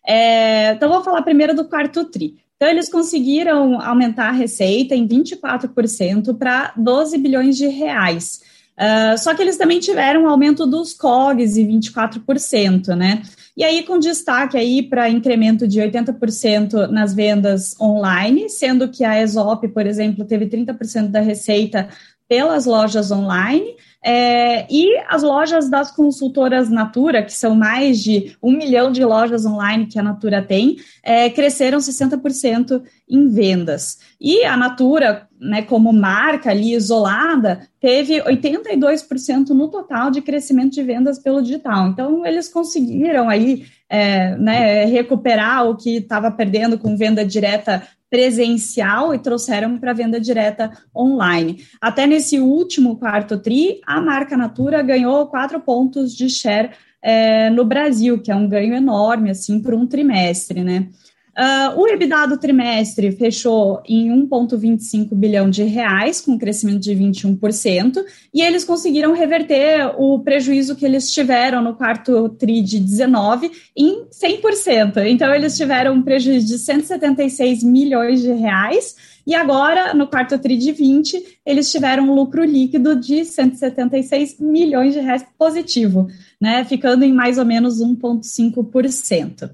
[0.06, 2.40] É, então, vou falar primeiro do quarto tri.
[2.56, 8.42] Então, eles conseguiram aumentar a receita em 24% para 12 bilhões de reais.
[8.74, 13.22] Uh, só que eles também tiveram um aumento dos COGs em 24%, né?
[13.56, 19.22] E aí, com destaque aí para incremento de 80% nas vendas online, sendo que a
[19.22, 21.88] Exop, por exemplo, teve 30% da receita
[22.28, 23.76] pelas lojas online.
[24.06, 29.46] É, e as lojas das consultoras Natura, que são mais de um milhão de lojas
[29.46, 34.00] online que a Natura tem, é, cresceram 60% em vendas.
[34.20, 40.84] E a Natura, né, como marca ali isolada, teve 82% no total de crescimento de
[40.84, 41.88] vendas pelo digital.
[41.88, 49.16] Então, eles conseguiram aí é, né, recuperar o que estava perdendo com venda direta presencial
[49.16, 51.66] e trouxeram para venda direta online.
[51.82, 56.70] Até nesse último quarto TRI, a marca Natura ganhou quatro pontos de share
[57.02, 60.90] é, no Brasil, que é um ganho enorme, assim, por um trimestre, né?
[61.36, 66.96] Uh, o EBITDA do trimestre fechou em 1,25 bilhão de reais, com um crescimento de
[66.96, 67.98] 21%,
[68.32, 74.06] e eles conseguiram reverter o prejuízo que eles tiveram no quarto TRI de 19 em
[74.12, 75.08] 100%.
[75.08, 80.56] Então, eles tiveram um prejuízo de 176 milhões de reais, e agora, no quarto TRI
[80.56, 86.08] de 20, eles tiveram um lucro líquido de 176 milhões de reais positivo,
[86.40, 89.50] né, ficando em mais ou menos 1,5%.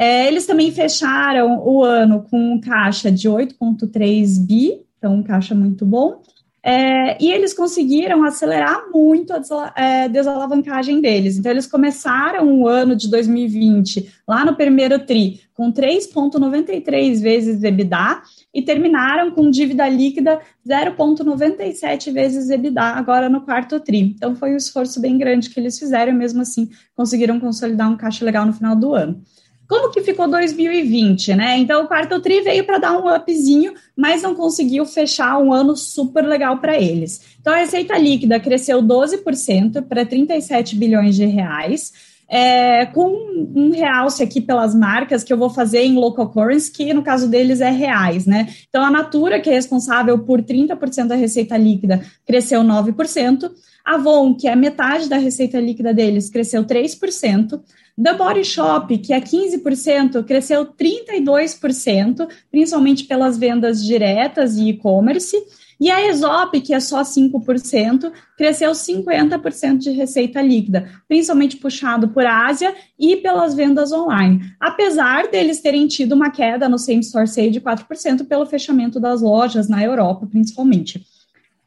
[0.00, 5.54] É, eles também fecharam o ano com um caixa de 8,3 bi, então um caixa
[5.54, 6.22] muito bom.
[6.62, 11.36] É, e eles conseguiram acelerar muito a é, desalavancagem deles.
[11.36, 18.22] Então, eles começaram o ano de 2020, lá no primeiro TRI, com 3,93 vezes EBITDA
[18.54, 24.14] e terminaram com dívida líquida 0,97 vezes EBITDA agora no quarto TRI.
[24.16, 27.98] Então, foi um esforço bem grande que eles fizeram e, mesmo assim, conseguiram consolidar um
[27.98, 29.22] caixa legal no final do ano.
[29.70, 31.56] Como que ficou 2020, né?
[31.56, 35.76] Então, o quarto tri veio para dar um upzinho, mas não conseguiu fechar um ano
[35.76, 37.20] super legal para eles.
[37.40, 41.92] Então, a receita líquida cresceu 12% para 37 bilhões de reais.
[42.28, 43.10] É, com
[43.54, 47.28] um realce aqui pelas marcas que eu vou fazer em local currency, que no caso
[47.28, 48.48] deles é reais, né?
[48.68, 53.50] Então, a Natura, que é responsável por 30% da receita líquida, cresceu 9%.
[53.84, 57.60] A Avon, que é metade da receita líquida deles, cresceu 3%.
[58.02, 65.36] The Body Shop, que é 15%, cresceu 32%, principalmente pelas vendas diretas e e-commerce.
[65.80, 72.26] E a ESOP, que é só 5%, cresceu 50% de receita líquida, principalmente puxado por
[72.26, 74.52] Ásia e pelas vendas online.
[74.60, 79.22] Apesar deles terem tido uma queda no same store sale de 4% pelo fechamento das
[79.22, 81.02] lojas na Europa, principalmente.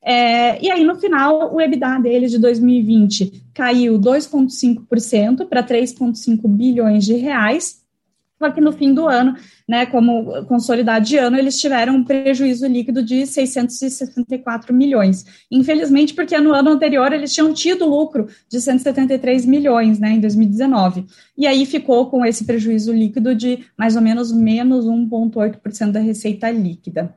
[0.06, 7.06] É, e aí, no final, o EBITDA deles de 2020 caiu 2,5% para 3,5 bilhões
[7.06, 7.82] de reais.
[8.38, 12.68] Só que no fim do ano, né, como consolidado de ano, eles tiveram um prejuízo
[12.68, 15.26] líquido de 664 milhões.
[15.49, 21.06] Infelizmente, porque no ano anterior eles tinham tido lucro de 173 milhões, né, em 2019.
[21.38, 26.51] E aí ficou com esse prejuízo líquido de mais ou menos menos 1,8% da receita
[26.51, 27.16] líquida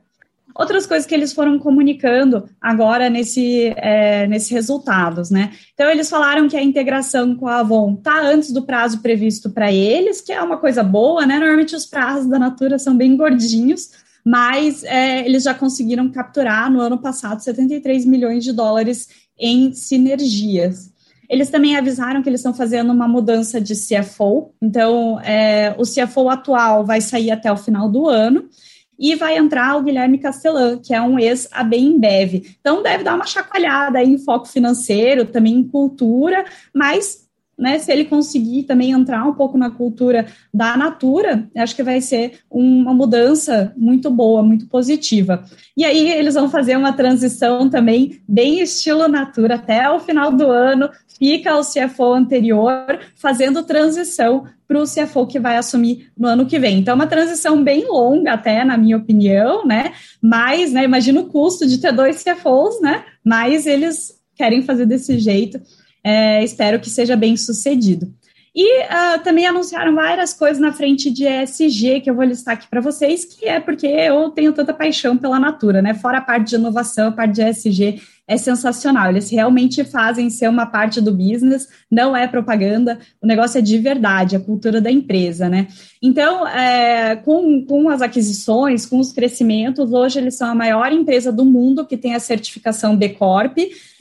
[0.57, 5.51] outras coisas que eles foram comunicando agora nesse, é, nesses resultados, né?
[5.73, 9.71] Então, eles falaram que a integração com a Avon está antes do prazo previsto para
[9.71, 11.37] eles, que é uma coisa boa, né?
[11.37, 13.91] Normalmente os prazos da Natura são bem gordinhos,
[14.25, 19.07] mas é, eles já conseguiram capturar no ano passado 73 milhões de dólares
[19.39, 20.91] em sinergias.
[21.29, 26.29] Eles também avisaram que eles estão fazendo uma mudança de CFO, então é, o CFO
[26.29, 28.49] atual vai sair até o final do ano
[28.97, 32.57] e vai entrar o Guilherme Castelã, que é um ex-ABEMBEV.
[32.59, 37.26] Então, deve dar uma chacoalhada em foco financeiro, também em cultura, mas
[37.57, 41.99] né, se ele conseguir também entrar um pouco na cultura da Natura, acho que vai
[42.01, 45.43] ser uma mudança muito boa, muito positiva.
[45.75, 50.51] E aí eles vão fazer uma transição também bem estilo Natura até o final do
[50.51, 56.45] ano, fica o CFO anterior fazendo transição para o CFO que vai assumir no ano
[56.45, 56.79] que vem.
[56.79, 59.93] Então, é uma transição bem longa, até, na minha opinião, né?
[60.21, 63.05] Mas, né, imagina o custo de ter dois CFOs, né?
[63.23, 65.59] Mas eles querem fazer desse jeito.
[66.03, 68.13] É, espero que seja bem sucedido.
[68.59, 72.67] E uh, também anunciaram várias coisas na frente de ESG, que eu vou listar aqui
[72.67, 75.93] para vocês, que é porque eu tenho tanta paixão pela Natura, né?
[75.93, 79.11] Fora a parte de inovação, a parte de ESG é sensacional.
[79.11, 83.77] Eles realmente fazem ser uma parte do business, não é propaganda, o negócio é de
[83.77, 85.67] verdade, a cultura da empresa, né?
[86.01, 91.31] Então, é, com, com as aquisições, com os crescimentos, hoje eles são a maior empresa
[91.31, 93.55] do mundo que tem a certificação B Corp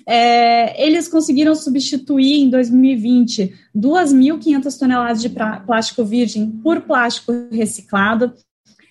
[0.07, 8.33] é, eles conseguiram substituir em 2020 2.500 toneladas de plástico virgem por plástico reciclado.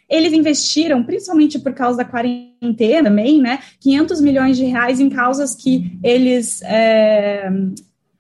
[0.10, 5.56] Eles investiram, principalmente por causa da quarentena também, né, 500 milhões de reais em causas
[5.56, 7.50] que eles é,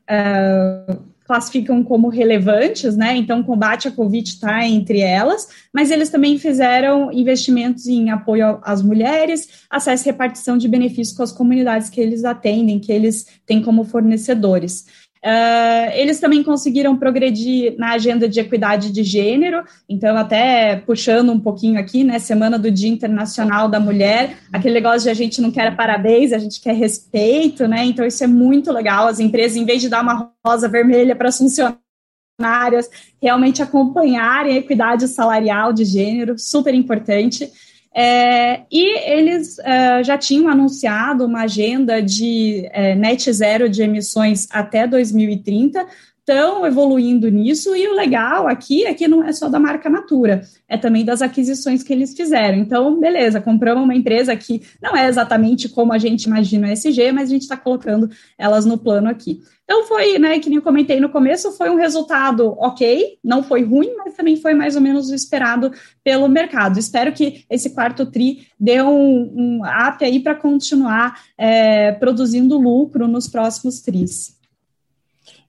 [0.07, 3.15] é, classificam como relevantes, né?
[3.15, 8.82] Então, combate à Covid está entre elas, mas eles também fizeram investimentos em apoio às
[8.82, 13.61] mulheres, acesso e repartição de benefícios com as comunidades que eles atendem, que eles têm
[13.61, 14.86] como fornecedores.
[15.26, 21.39] Uh, eles também conseguiram progredir na agenda de equidade de gênero, então, até puxando um
[21.39, 22.19] pouquinho aqui, né?
[22.19, 26.38] Semana do Dia Internacional da Mulher, aquele negócio de a gente não quer parabéns, a
[26.38, 27.84] gente quer respeito, né?
[27.86, 29.07] Então, isso é muito legal.
[29.07, 32.88] As empresas, em vez de dar uma rosa vermelha para as funcionárias,
[33.19, 37.51] realmente acompanharem a equidade salarial de gênero, super importante.
[37.97, 44.47] É, e eles é, já tinham anunciado uma agenda de é, net zero de emissões
[44.51, 45.87] até 2030,
[46.28, 50.41] estão evoluindo nisso, e o legal aqui é que não é só da marca Natura,
[50.67, 52.57] é também das aquisições que eles fizeram.
[52.57, 57.11] Então, beleza, compramos uma empresa que não é exatamente como a gente imagina o SG,
[57.11, 58.09] mas a gente está colocando
[58.39, 59.39] elas no plano aqui.
[59.63, 63.63] Então foi, né, que nem eu comentei no começo, foi um resultado ok, não foi
[63.63, 65.71] ruim, mas também foi mais ou menos o esperado
[66.03, 66.80] pelo mercado.
[66.80, 73.07] Espero que esse quarto TRI dê um, um up aí para continuar é, produzindo lucro
[73.07, 74.36] nos próximos TRIs.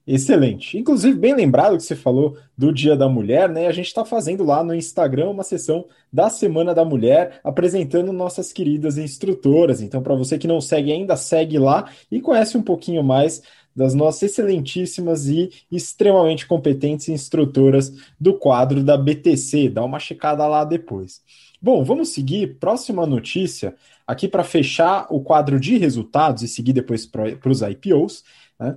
[0.05, 0.77] Excelente.
[0.77, 3.67] Inclusive, bem lembrado que você falou do Dia da Mulher, né?
[3.67, 8.53] A gente está fazendo lá no Instagram uma sessão da Semana da Mulher, apresentando nossas
[8.53, 9.81] queridas instrutoras.
[9.81, 13.41] Então, para você que não segue ainda, segue lá e conhece um pouquinho mais
[13.75, 19.69] das nossas excelentíssimas e extremamente competentes instrutoras do quadro da BTC.
[19.69, 21.21] Dá uma checada lá depois.
[21.61, 22.57] Bom, vamos seguir.
[22.59, 23.75] Próxima notícia,
[24.05, 28.23] aqui para fechar o quadro de resultados e seguir depois para os IPOs.
[28.59, 28.75] Né?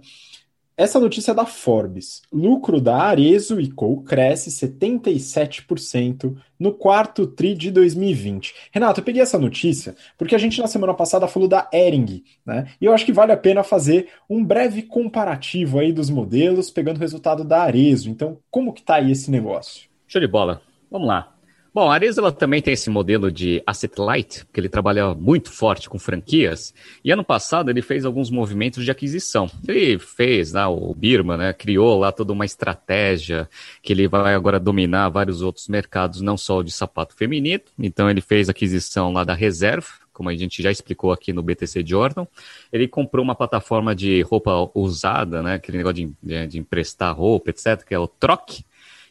[0.81, 2.23] Essa notícia é da Forbes.
[2.33, 8.55] Lucro da Arezo e Co cresce 77% no quarto TRI de 2020.
[8.73, 12.69] Renato, eu peguei essa notícia porque a gente na semana passada falou da Ering, né?
[12.81, 16.97] E eu acho que vale a pena fazer um breve comparativo aí dos modelos, pegando
[16.97, 18.09] o resultado da Arezo.
[18.09, 19.87] Então, como que tá aí esse negócio?
[20.09, 20.63] Show de bola.
[20.91, 21.35] Vamos lá.
[21.73, 25.89] Bom, a ela também tem esse modelo de asset light, porque ele trabalha muito forte
[25.89, 26.75] com franquias.
[27.05, 29.49] E ano passado ele fez alguns movimentos de aquisição.
[29.69, 31.53] Ele fez lá o Birma, né?
[31.53, 33.49] Criou lá toda uma estratégia
[33.83, 37.63] que ele vai agora dominar vários outros mercados, não só o de sapato feminino.
[37.79, 41.85] Então ele fez aquisição lá da Reserva, como a gente já explicou aqui no BTC
[41.87, 42.27] Jordan.
[42.73, 45.55] Ele comprou uma plataforma de roupa usada, né?
[45.55, 48.59] Aquele negócio de, de emprestar roupa, etc., que é o Troc.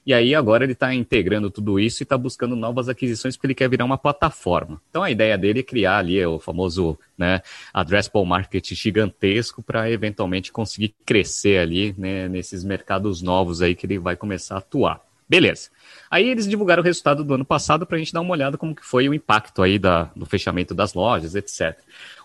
[0.06, 3.56] E aí agora ele está integrando tudo isso e está buscando novas aquisições porque ele
[3.56, 4.82] quer virar uma plataforma.
[4.89, 7.41] Então a ideia dele é criar ali o famoso né,
[7.74, 14.00] addressable market gigantesco para eventualmente conseguir crescer ali né, nesses mercados novos aí que ele
[14.00, 15.09] vai começar a atuar.
[15.30, 15.70] Beleza.
[16.10, 18.74] Aí eles divulgaram o resultado do ano passado para a gente dar uma olhada como
[18.74, 21.78] que foi o impacto aí da, do fechamento das lojas, etc.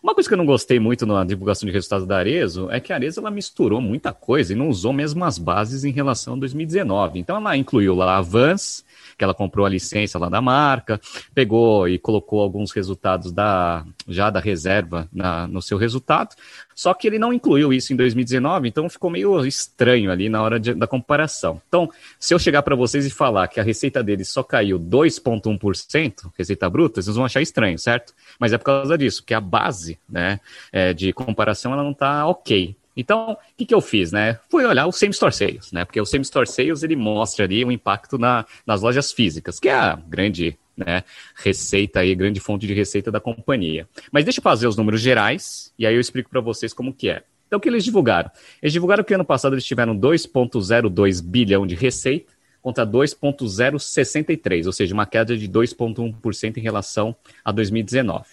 [0.02, 2.94] Uma coisa que eu não gostei muito na divulgação de resultados da Arezo é que
[2.94, 6.38] a Arezo ela misturou muita coisa e não usou mesmo as bases em relação a
[6.38, 7.18] 2019.
[7.18, 8.82] Então ela incluiu lá a Vans,
[9.16, 11.00] que ela comprou a licença lá da marca,
[11.34, 16.34] pegou e colocou alguns resultados da já da reserva na, no seu resultado.
[16.74, 20.58] Só que ele não incluiu isso em 2019, então ficou meio estranho ali na hora
[20.58, 21.60] de, da comparação.
[21.68, 21.88] Então,
[22.18, 26.68] se eu chegar para vocês e falar que a receita dele só caiu 2,1%, receita
[26.68, 28.12] bruta, vocês vão achar estranho, certo?
[28.38, 30.40] Mas é por causa disso, que a base né,
[30.72, 32.76] é, de comparação ela não está ok.
[32.96, 34.38] Então, o que, que eu fiz, né?
[34.48, 35.84] Fui olhar o Same Store Sales, né?
[35.84, 39.68] Porque o Same Store Sales, ele mostra ali o impacto na, nas lojas físicas, que
[39.68, 41.04] é a grande né,
[41.36, 43.88] receita aí, grande fonte de receita da companhia.
[44.10, 47.08] Mas deixa eu fazer os números gerais, e aí eu explico para vocês como que
[47.08, 47.22] é.
[47.46, 48.30] Então, o que eles divulgaram?
[48.62, 52.32] Eles divulgaram que ano passado eles tiveram 2,02 bilhão de receita,
[52.64, 57.14] contra 2,063, ou seja, uma queda de 2,1% em relação
[57.44, 58.24] a 2019.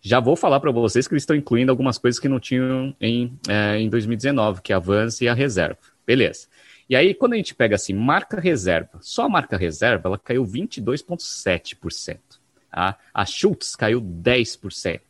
[0.00, 3.36] Já vou falar para vocês que eles estão incluindo algumas coisas que não tinham em,
[3.48, 5.78] é, em 2019, que é a Vans e a reserva.
[6.06, 6.46] Beleza.
[6.88, 10.44] E aí, quando a gente pega assim, marca reserva, só a marca reserva, ela caiu
[10.44, 12.18] 22,7%.
[12.70, 12.96] Tá?
[13.12, 15.00] A Schultz caiu 10%.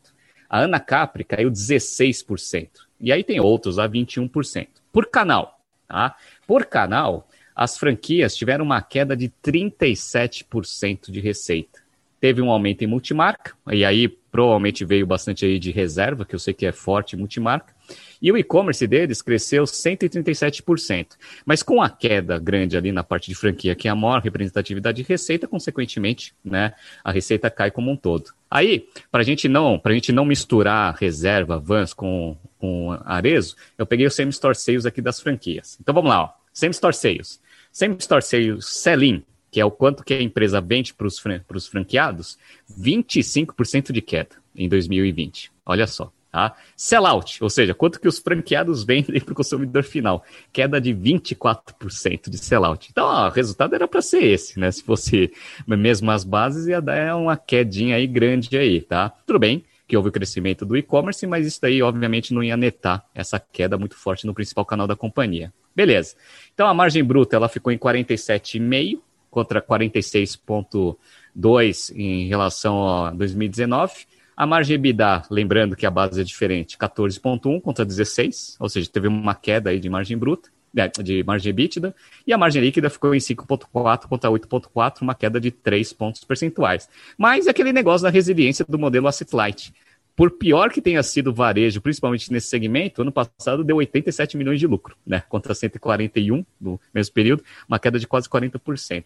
[0.51, 2.69] A Ana Capri caiu 16%.
[3.01, 4.69] E aí tem outros a 21%.
[4.93, 6.17] Por canal, tá?
[6.47, 11.81] Por canal, as franquias tiveram uma queda de 37% de receita.
[12.21, 16.39] Teve um aumento em multimarca, e aí provavelmente veio bastante aí de reserva, que eu
[16.39, 17.75] sei que é forte multimarca.
[18.21, 21.17] E o e-commerce deles cresceu 137%.
[21.47, 25.03] Mas com a queda grande ali na parte de franquia, que é a maior representatividade
[25.03, 28.33] de receita, consequentemente, né, a receita cai como um todo.
[28.51, 33.87] Aí, para a gente não, a gente não misturar reserva, Vans com, com Arezo, eu
[33.87, 35.79] peguei o same store sales aqui das franquias.
[35.81, 36.31] Então vamos lá, ó.
[36.53, 37.41] Same store sales.
[37.71, 41.41] Same store sales sell-in, que é o quanto que a empresa vende para os fran
[41.71, 42.39] franqueados,
[42.79, 45.51] 25% de queda em 2020.
[45.65, 46.13] Olha só.
[46.31, 46.55] Tá?
[46.77, 50.23] Sellout, ou seja, quanto que os franqueados vendem para o consumidor final.
[50.53, 52.89] Queda de 24% de sellout.
[52.91, 54.71] Então, ó, o resultado era para ser esse, né?
[54.71, 55.33] Se fosse
[55.67, 59.09] mesmo as bases, ia dar uma quedinha aí grande aí, tá?
[59.27, 63.03] Tudo bem que houve o crescimento do e-commerce, mas isso daí, obviamente, não ia netar
[63.15, 65.51] essa queda muito forte no principal canal da companhia.
[65.75, 66.15] Beleza.
[66.53, 69.01] Então a margem bruta ela ficou em 47,5
[69.39, 73.93] contra 46,2 em relação a 2019.
[74.37, 79.07] A margem EBITDA, lembrando que a base é diferente, 14,1 contra 16, ou seja, teve
[79.07, 81.95] uma queda aí de margem bruta, né, de margem EBITDA,
[82.27, 86.89] e a margem líquida ficou em 5,4 contra 8,4, uma queda de 3 pontos percentuais.
[87.17, 89.73] Mas é aquele negócio da resiliência do modelo asset light
[90.19, 94.59] por pior que tenha sido o varejo, principalmente nesse segmento, ano passado deu 87 milhões
[94.59, 95.23] de lucro, né?
[95.29, 99.05] Contra 141 no mesmo período, uma queda de quase 40%.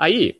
[0.00, 0.38] Aí,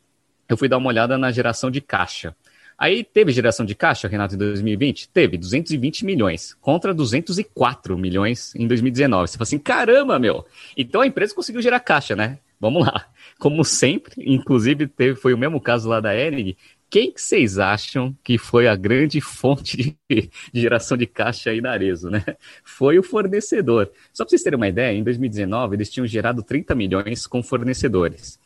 [0.48, 2.34] eu fui dar uma olhada na geração de caixa.
[2.78, 5.10] Aí teve geração de caixa, Renato, em 2020?
[5.10, 9.28] Teve, 220 milhões, contra 204 milhões em 2019.
[9.28, 10.46] Você fala assim, caramba, meu!
[10.74, 12.38] Então a empresa conseguiu gerar caixa, né?
[12.58, 13.04] Vamos lá.
[13.38, 16.56] Como sempre, inclusive teve, foi o mesmo caso lá da Enig,
[16.88, 19.76] quem que vocês acham que foi a grande fonte
[20.08, 22.24] de, de geração de caixa aí na Arezo, né?
[22.64, 23.90] Foi o fornecedor.
[24.10, 28.39] Só para vocês terem uma ideia, em 2019 eles tinham gerado 30 milhões com fornecedores.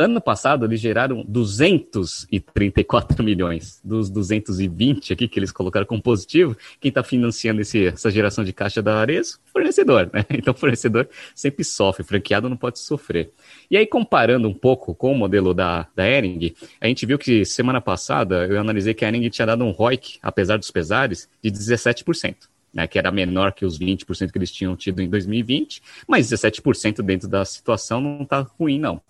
[0.00, 6.56] Ano passado, eles geraram 234 milhões dos 220 aqui que eles colocaram como positivo.
[6.80, 9.38] Quem está financiando esse, essa geração de caixa da Ares?
[9.52, 10.24] Fornecedor, né?
[10.32, 13.30] Então, fornecedor sempre sofre, franqueado não pode sofrer.
[13.70, 17.44] E aí, comparando um pouco com o modelo da, da Ering, a gente viu que
[17.44, 21.50] semana passada eu analisei que a Ering tinha dado um ROIC, apesar dos pesares, de
[21.50, 26.30] 17% né, que era menor que os 20% que eles tinham tido em 2020, mas
[26.30, 29.00] 17% dentro da situação não está ruim, não.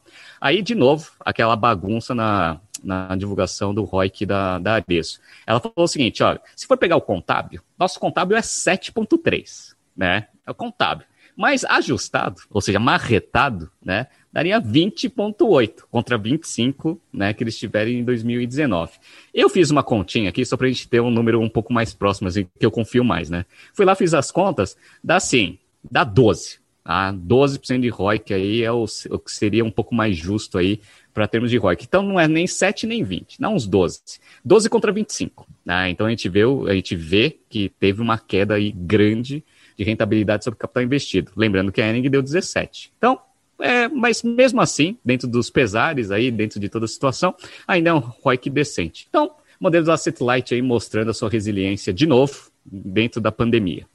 [0.40, 5.20] Aí, de novo, aquela bagunça na, na divulgação do ROIC da, da Arezo.
[5.46, 10.28] Ela falou o seguinte, olha, se for pegar o contábil, nosso contábil é 7.3, né?
[10.46, 11.06] É o contábil.
[11.36, 18.04] Mas ajustado, ou seja, marretado, né, daria 20,8 contra 25 né, que eles tiverem em
[18.04, 18.92] 2019.
[19.34, 21.92] Eu fiz uma continha aqui só para a gente ter um número um pouco mais
[21.92, 23.28] próximo, assim, que eu confio mais.
[23.28, 23.44] Né?
[23.74, 25.58] Fui lá, fiz as contas, dá assim,
[25.90, 26.60] dá 12.
[26.82, 30.80] A 12% de ROIC aí é o, o, que seria um pouco mais justo aí
[31.12, 31.84] para termos de ROIC.
[31.84, 34.00] Então não é nem 7 nem 20, não uns 12.
[34.44, 35.46] 12 contra 25.
[35.64, 35.90] Né?
[35.90, 39.44] Então a gente, vê, a gente vê que teve uma queda aí grande
[39.76, 41.32] de rentabilidade sobre capital investido.
[41.36, 42.92] Lembrando que a Ening deu 17.
[42.96, 43.20] Então,
[43.62, 47.34] é, mas mesmo assim, dentro dos pesares aí, dentro de toda a situação,
[47.66, 49.06] ainda é um ROIC decente.
[49.08, 53.86] Então, modelos asset light aí mostrando a sua resiliência de novo dentro da pandemia.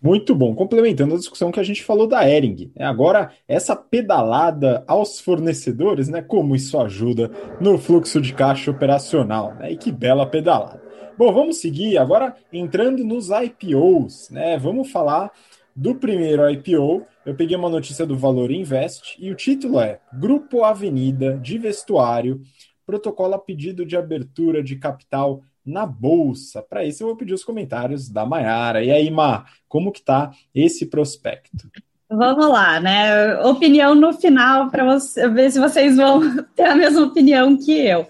[0.00, 0.54] Muito bom.
[0.54, 2.70] Complementando a discussão que a gente falou da Ering.
[2.76, 2.84] Né?
[2.84, 6.22] Agora, essa pedalada aos fornecedores, né?
[6.22, 9.54] Como isso ajuda no fluxo de caixa operacional.
[9.56, 9.72] Né?
[9.72, 10.80] E que bela pedalada.
[11.18, 14.56] Bom, vamos seguir agora entrando nos IPOs, né?
[14.56, 15.32] Vamos falar
[15.78, 17.06] do primeiro IPO.
[17.24, 22.42] Eu peguei uma notícia do Valor Invest e o título é Grupo Avenida de Vestuário
[22.84, 26.62] protocola pedido de abertura de capital na bolsa.
[26.62, 28.82] Para isso, eu vou pedir os comentários da Mayara.
[28.82, 31.70] E aí, Ma, como que tá esse prospecto?
[32.10, 33.38] Vamos lá, né?
[33.42, 34.98] Opinião no final para
[35.28, 38.08] ver se vocês vão ter a mesma opinião que eu.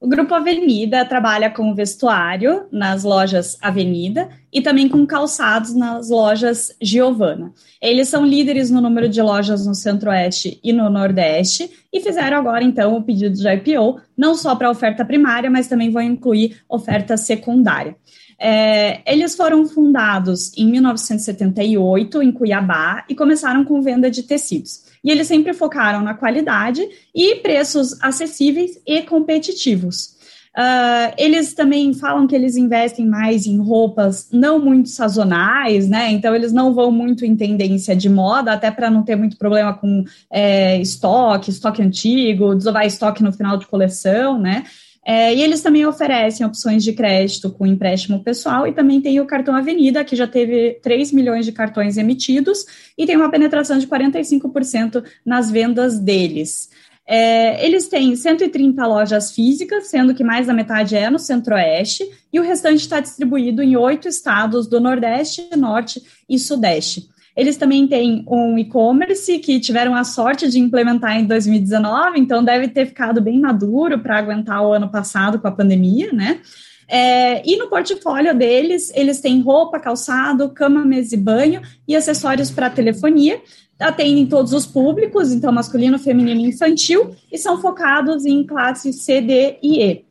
[0.00, 6.72] O Grupo Avenida trabalha com vestuário nas lojas Avenida e também com calçados nas lojas
[6.80, 7.52] Giovana.
[7.82, 12.62] Eles são líderes no número de lojas no Centro-Oeste e no Nordeste e fizeram agora,
[12.62, 17.16] então, o pedido de IPO, não só para oferta primária, mas também vão incluir oferta
[17.16, 17.96] secundária.
[18.38, 24.87] É, eles foram fundados em 1978 em Cuiabá e começaram com venda de tecidos.
[25.02, 30.18] E eles sempre focaram na qualidade e preços acessíveis e competitivos.
[30.58, 36.10] Uh, eles também falam que eles investem mais em roupas não muito sazonais, né?
[36.10, 39.72] Então eles não vão muito em tendência de moda, até para não ter muito problema
[39.72, 44.64] com é, estoque, estoque antigo, desovar estoque no final de coleção, né?
[45.10, 49.24] É, e eles também oferecem opções de crédito com empréstimo pessoal e também tem o
[49.24, 53.86] cartão Avenida, que já teve 3 milhões de cartões emitidos e tem uma penetração de
[53.86, 56.68] 45% nas vendas deles.
[57.06, 62.38] É, eles têm 130 lojas físicas, sendo que mais da metade é no Centro-Oeste, e
[62.38, 67.08] o restante está distribuído em oito estados do Nordeste, Norte e Sudeste.
[67.38, 72.66] Eles também têm um e-commerce que tiveram a sorte de implementar em 2019, então deve
[72.66, 76.40] ter ficado bem maduro para aguentar o ano passado com a pandemia, né?
[76.88, 82.50] É, e no portfólio deles, eles têm roupa, calçado, cama, mesa e banho e acessórios
[82.50, 83.40] para telefonia.
[83.78, 89.20] Atendem todos os públicos, então masculino, feminino e infantil, e são focados em classes C,
[89.20, 90.07] D e E.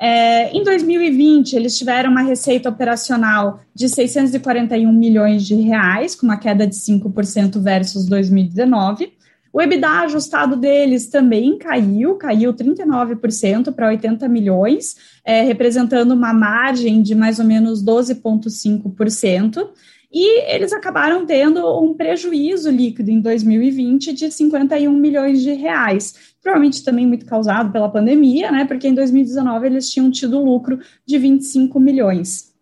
[0.00, 6.36] É, em 2020, eles tiveram uma receita operacional de 641 milhões de reais, com uma
[6.36, 9.12] queda de 5% versus 2019.
[9.52, 17.00] O EBITDA ajustado deles também caiu, caiu 39% para 80 milhões, é, representando uma margem
[17.00, 19.68] de mais ou menos 12,5%.
[20.14, 26.84] E eles acabaram tendo um prejuízo líquido em 2020 de 51 milhões de reais provavelmente
[26.84, 28.66] também muito causado pela pandemia, né?
[28.66, 32.53] Porque em 2019 eles tinham tido lucro de 25 milhões.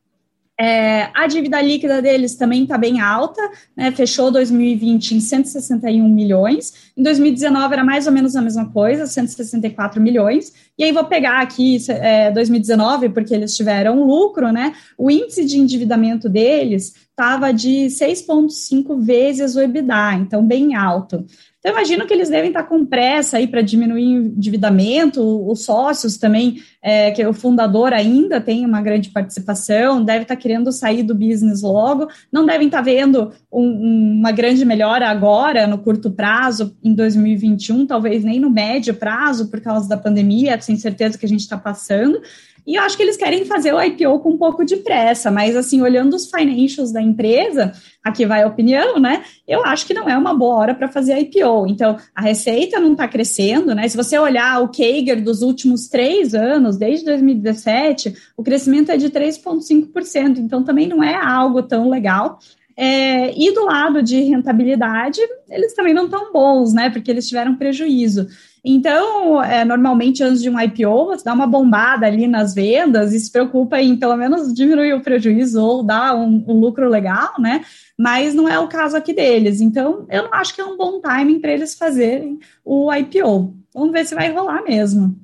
[0.64, 3.42] É, a dívida líquida deles também está bem alta,
[3.76, 9.04] né, fechou 2020 em 161 milhões, em 2019 era mais ou menos a mesma coisa,
[9.04, 15.10] 164 milhões, e aí vou pegar aqui é, 2019, porque eles tiveram lucro, né, o
[15.10, 21.26] índice de endividamento deles estava de 6,5 vezes o EBITDA, então bem alto.
[21.62, 26.16] Então, imagino que eles devem estar com pressa aí para diminuir o endividamento, os sócios
[26.16, 31.14] também, é, que o fundador ainda tem uma grande participação, deve estar querendo sair do
[31.14, 36.92] business logo, não devem estar vendo um, uma grande melhora agora, no curto prazo, em
[36.94, 41.42] 2021, talvez nem no médio prazo, por causa da pandemia, sem certeza que a gente
[41.42, 42.20] está passando.
[42.66, 45.56] E eu acho que eles querem fazer o IPO com um pouco de pressa, mas
[45.56, 49.24] assim, olhando os financials da empresa, aqui vai a opinião, né?
[49.46, 51.66] Eu acho que não é uma boa hora para fazer IPO.
[51.66, 53.88] Então, a receita não está crescendo, né?
[53.88, 59.10] Se você olhar o Kager dos últimos três anos, desde 2017, o crescimento é de
[59.10, 62.38] 3,5%, então também não é algo tão legal.
[62.76, 66.90] É, e do lado de rentabilidade, eles também não estão bons, né?
[66.90, 68.26] Porque eles tiveram prejuízo.
[68.64, 73.18] Então, é, normalmente, antes de um IPO, você dá uma bombada ali nas vendas e
[73.18, 77.64] se preocupa em pelo menos diminuir o prejuízo ou dar um, um lucro legal, né?
[77.98, 79.60] Mas não é o caso aqui deles.
[79.60, 83.52] Então, eu não acho que é um bom timing para eles fazerem o IPO.
[83.74, 85.16] Vamos ver se vai rolar mesmo.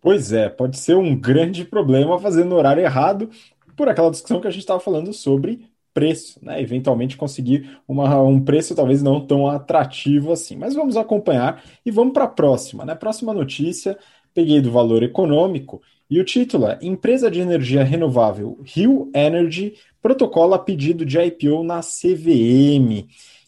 [0.00, 3.28] Pois é, pode ser um grande problema fazer no horário errado,
[3.76, 6.60] por aquela discussão que a gente estava falando sobre preço, né?
[6.60, 10.56] Eventualmente conseguir uma, um preço talvez não tão atrativo assim.
[10.56, 12.94] Mas vamos acompanhar e vamos para a próxima, né?
[12.94, 13.98] Próxima notícia,
[14.34, 15.80] peguei do valor econômico
[16.10, 21.80] e o título é Empresa de Energia Renovável Rio Energy protocola pedido de IPO na
[21.80, 23.06] CVM.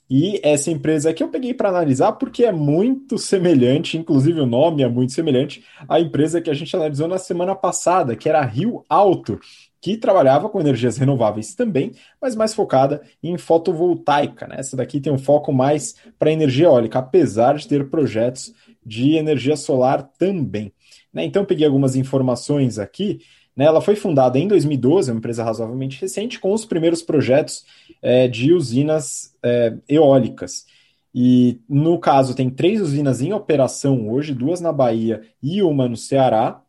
[0.08, 4.82] E essa empresa aqui eu peguei para analisar porque é muito semelhante, inclusive o nome
[4.82, 8.84] é muito semelhante à empresa que a gente analisou na semana passada, que era Rio
[8.88, 9.40] Alto,
[9.82, 14.46] que trabalhava com energias renováveis também, mas mais focada em fotovoltaica.
[14.46, 14.54] Né?
[14.58, 18.54] Essa daqui tem um foco mais para energia eólica, apesar de ter projetos
[18.86, 20.72] de energia solar também.
[21.12, 21.24] Né?
[21.24, 23.22] Então, peguei algumas informações aqui.
[23.56, 23.64] Né?
[23.64, 27.64] Ela foi fundada em 2012, é uma empresa razoavelmente recente, com os primeiros projetos
[28.00, 30.64] é, de usinas é, eólicas.
[31.12, 35.96] E no caso, tem três usinas em operação hoje, duas na Bahia e uma no
[35.96, 36.61] Ceará,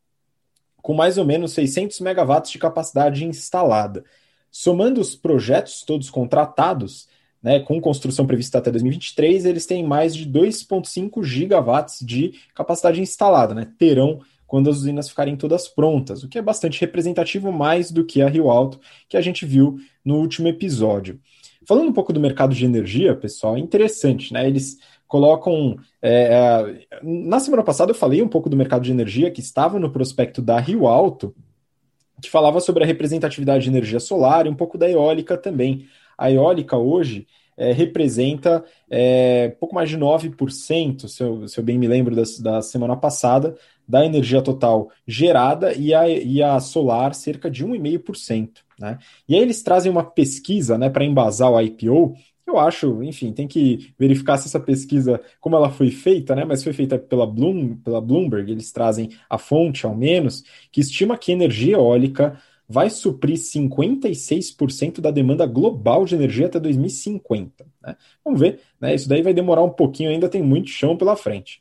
[0.84, 4.04] com mais ou menos 600 megawatts de capacidade instalada.
[4.52, 7.08] Somando os projetos todos contratados,
[7.42, 13.56] né, com construção prevista até 2023, eles têm mais de 2,5 gigawatts de capacidade instalada,
[13.56, 13.68] né?
[13.80, 18.22] Terão quando as usinas ficarem todas prontas, o que é bastante representativo mais do que
[18.22, 18.80] a Rio Alto
[19.10, 21.20] que a gente viu no último episódio.
[21.66, 24.46] Falando um pouco do mercado de energia, pessoal, é interessante, né?
[24.46, 24.78] Eles
[25.14, 25.78] colocam.
[26.02, 29.78] É, é, na semana passada eu falei um pouco do mercado de energia que estava
[29.78, 31.36] no prospecto da Rio Alto,
[32.20, 35.86] que falava sobre a representatividade de energia solar e um pouco da eólica também.
[36.18, 41.78] A eólica hoje é, representa é, pouco mais de 9%, se eu, se eu bem
[41.78, 43.56] me lembro da, da semana passada,
[43.88, 48.50] da energia total gerada e a, e a solar cerca de 1,5%.
[48.80, 48.98] Né?
[49.30, 52.16] E aí eles trazem uma pesquisa né, para embasar o IPO.
[52.46, 56.44] Eu acho, enfim, tem que verificar se essa pesquisa, como ela foi feita, né?
[56.44, 61.18] Mas foi feita pela, Bloom, pela Bloomberg, eles trazem a fonte, ao menos, que estima
[61.18, 62.38] que energia eólica
[62.68, 67.66] vai suprir 56% da demanda global de energia até 2050.
[67.82, 67.96] Né?
[68.24, 68.94] Vamos ver, né?
[68.94, 71.60] Isso daí vai demorar um pouquinho, ainda tem muito chão pela frente.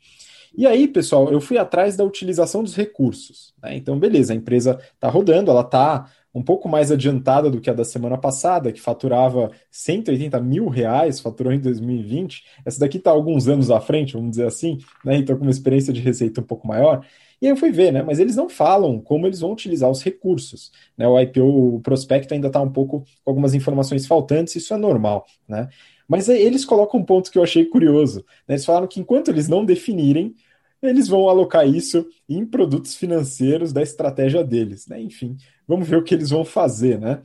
[0.55, 3.53] E aí, pessoal, eu fui atrás da utilização dos recursos.
[3.61, 3.75] Né?
[3.75, 7.73] Então, beleza, a empresa está rodando, ela está um pouco mais adiantada do que a
[7.73, 12.43] da semana passada, que faturava 180 mil reais, faturou em 2020.
[12.65, 15.17] Essa daqui está alguns anos à frente, vamos dizer assim, né?
[15.17, 17.05] então com uma experiência de receita um pouco maior.
[17.41, 18.01] E aí eu fui ver, né?
[18.01, 20.71] Mas eles não falam como eles vão utilizar os recursos.
[20.97, 21.05] Né?
[21.05, 25.25] O IPO, o prospecto ainda está um pouco com algumas informações faltantes, isso é normal,
[25.47, 25.67] né?
[26.07, 28.19] Mas eles colocam um ponto que eu achei curioso.
[28.47, 28.55] Né?
[28.55, 30.35] Eles falaram que enquanto eles não definirem,
[30.81, 34.87] eles vão alocar isso em produtos financeiros da estratégia deles.
[34.87, 35.01] Né?
[35.01, 35.37] Enfim,
[35.67, 37.21] vamos ver o que eles vão fazer, né?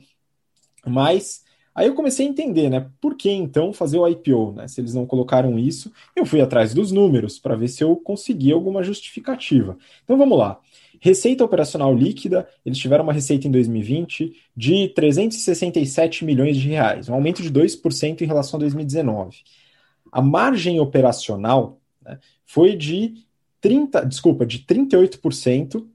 [0.85, 1.43] Mas
[1.79, 2.89] Aí eu comecei a entender, né?
[2.99, 4.67] Por que então fazer o IPO, né?
[4.67, 8.53] Se eles não colocaram isso, eu fui atrás dos números para ver se eu conseguia
[8.53, 9.77] alguma justificativa.
[10.03, 10.59] Então vamos lá.
[10.99, 17.13] Receita operacional líquida, eles tiveram uma receita em 2020 de 367 milhões de reais, um
[17.13, 19.37] aumento de 2% em relação a 2019.
[20.11, 23.13] A margem operacional né, foi de
[23.61, 25.87] 30, desculpa, de 38%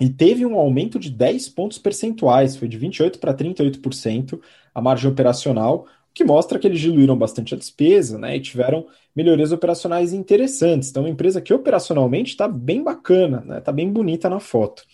[0.00, 4.40] e teve um aumento de 10 pontos percentuais, foi de 28% para 38%
[4.74, 8.86] a margem operacional, o que mostra que eles diluíram bastante a despesa né, e tiveram
[9.14, 10.90] melhorias operacionais interessantes.
[10.90, 14.84] Então, uma empresa que operacionalmente está bem bacana, está né, tá bem bonita na foto.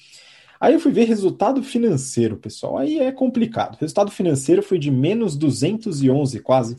[0.59, 2.79] Aí eu fui ver resultado financeiro, pessoal.
[2.79, 3.75] Aí é complicado.
[3.75, 6.77] O resultado financeiro foi de menos 211, quase,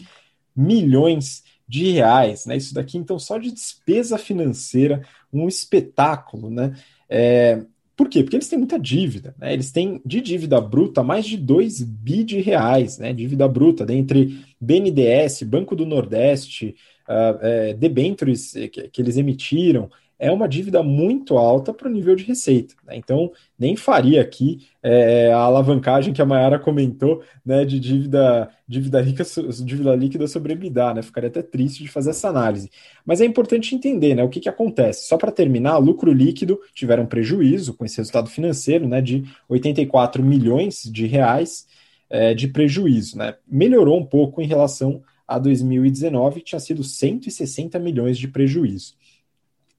[0.55, 2.47] milhões de reais.
[2.47, 2.57] Né?
[2.57, 6.49] Isso daqui, então, só de despesa financeira, um espetáculo.
[6.49, 6.75] Né?
[7.07, 7.63] É,
[7.95, 8.23] por quê?
[8.23, 9.33] Porque eles têm muita dívida.
[9.39, 9.53] Né?
[9.53, 13.13] Eles têm de dívida bruta mais de 2 bi de reais, né?
[13.13, 16.75] Dívida bruta, dentre BNDES, Banco do Nordeste,
[17.07, 22.15] uh, é, debentures que, que eles emitiram, é uma dívida muito alta para o nível
[22.15, 22.73] de receita.
[22.85, 22.95] Né?
[22.95, 29.01] Então, nem faria aqui é, a alavancagem que a Mayara comentou né, de dívida, dívida,
[29.01, 29.23] rica,
[29.63, 30.93] dívida líquida sobre EBITDA.
[30.93, 31.01] Né?
[31.01, 32.69] Ficaria até triste de fazer essa análise.
[33.05, 35.07] Mas é importante entender né, o que, que acontece.
[35.07, 40.83] Só para terminar, lucro líquido tiveram prejuízo com esse resultado financeiro né, de 84 milhões
[40.83, 41.67] de reais
[42.09, 43.17] é, de prejuízo.
[43.17, 43.35] Né?
[43.45, 48.93] Melhorou um pouco em relação a 2019, que tinha sido 160 milhões de prejuízo.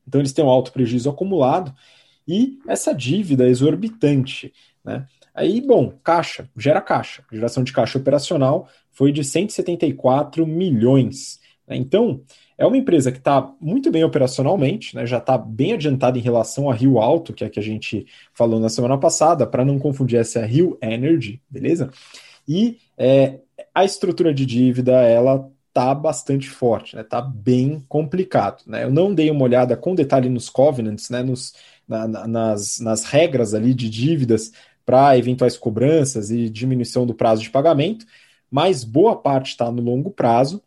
[0.06, 1.74] Então eles têm um alto prejuízo acumulado
[2.26, 4.52] e essa dívida exorbitante.
[4.84, 5.06] Né?
[5.34, 7.24] Aí, bom, caixa, gera caixa.
[7.30, 11.38] A geração de caixa operacional foi de 174 milhões.
[11.68, 11.76] Né?
[11.76, 12.22] Então,
[12.58, 15.06] é uma empresa que está muito bem operacionalmente, né?
[15.06, 18.06] já está bem adiantada em relação a Rio Alto, que é a que a gente
[18.32, 21.90] falou na semana passada, para não confundir essa é Rio Energy, beleza?
[22.48, 23.40] E é,
[23.74, 27.02] a estrutura de dívida, ela tá bastante forte, né?
[27.02, 28.84] Tá bem complicado, né?
[28.84, 31.22] Eu não dei uma olhada com detalhe nos covenants, né?
[31.22, 31.52] Nos,
[31.86, 34.52] na, na, nas, nas regras ali de dívidas
[34.86, 38.06] para eventuais cobranças e diminuição do prazo de pagamento,
[38.50, 40.62] mas boa parte está no longo prazo,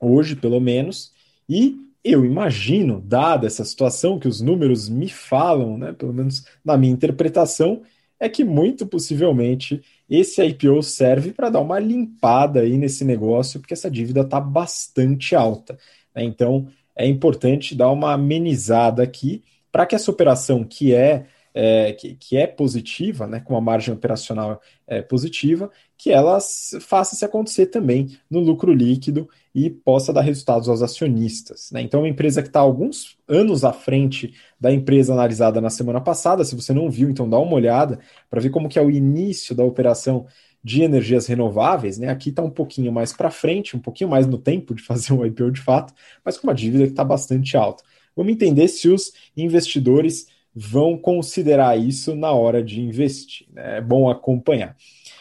[0.00, 1.12] hoje pelo menos,
[1.48, 6.76] e eu imagino, dada essa situação que os números me falam, né, pelo menos na
[6.76, 7.82] minha interpretação,
[8.20, 13.72] é que muito possivelmente esse IPO serve para dar uma limpada aí nesse negócio, porque
[13.72, 15.78] essa dívida está bastante alta.
[16.14, 16.24] Né?
[16.24, 19.42] Então é importante dar uma amenizada aqui
[19.72, 23.92] para que essa operação que é é, que, que, é positiva, né, com uma margem
[23.92, 26.38] operacional é, positiva, que ela
[26.80, 31.70] faça se acontecer também no lucro líquido e possa dar resultados aos acionistas.
[31.72, 31.82] Né?
[31.82, 36.00] Então, é uma empresa que está alguns anos à frente da empresa analisada na semana
[36.00, 36.44] passada.
[36.44, 37.98] Se você não viu, então dá uma olhada
[38.28, 40.26] para ver como que é o início da operação
[40.62, 42.08] de energias renováveis, né?
[42.08, 45.24] Aqui está um pouquinho mais para frente, um pouquinho mais no tempo de fazer um
[45.24, 45.94] IPO de fato,
[46.24, 47.82] mas com uma dívida que está bastante alta.
[48.14, 53.46] Vamos entender se os investidores vão considerar isso na hora de investir.
[53.52, 53.78] Né?
[53.78, 54.76] É bom acompanhar.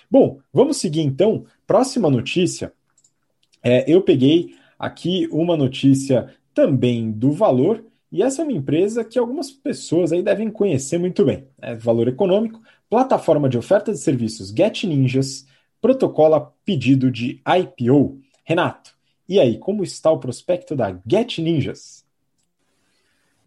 [0.09, 1.45] Bom, vamos seguir então.
[1.67, 2.73] Próxima notícia.
[3.61, 9.19] É, eu peguei aqui uma notícia também do valor, e essa é uma empresa que
[9.19, 11.47] algumas pessoas aí devem conhecer muito bem.
[11.61, 12.59] É valor econômico,
[12.89, 15.45] plataforma de oferta de serviços Get Ninjas,
[15.79, 18.19] protocola pedido de IPO.
[18.43, 22.03] Renato, e aí, como está o prospecto da Get Ninjas?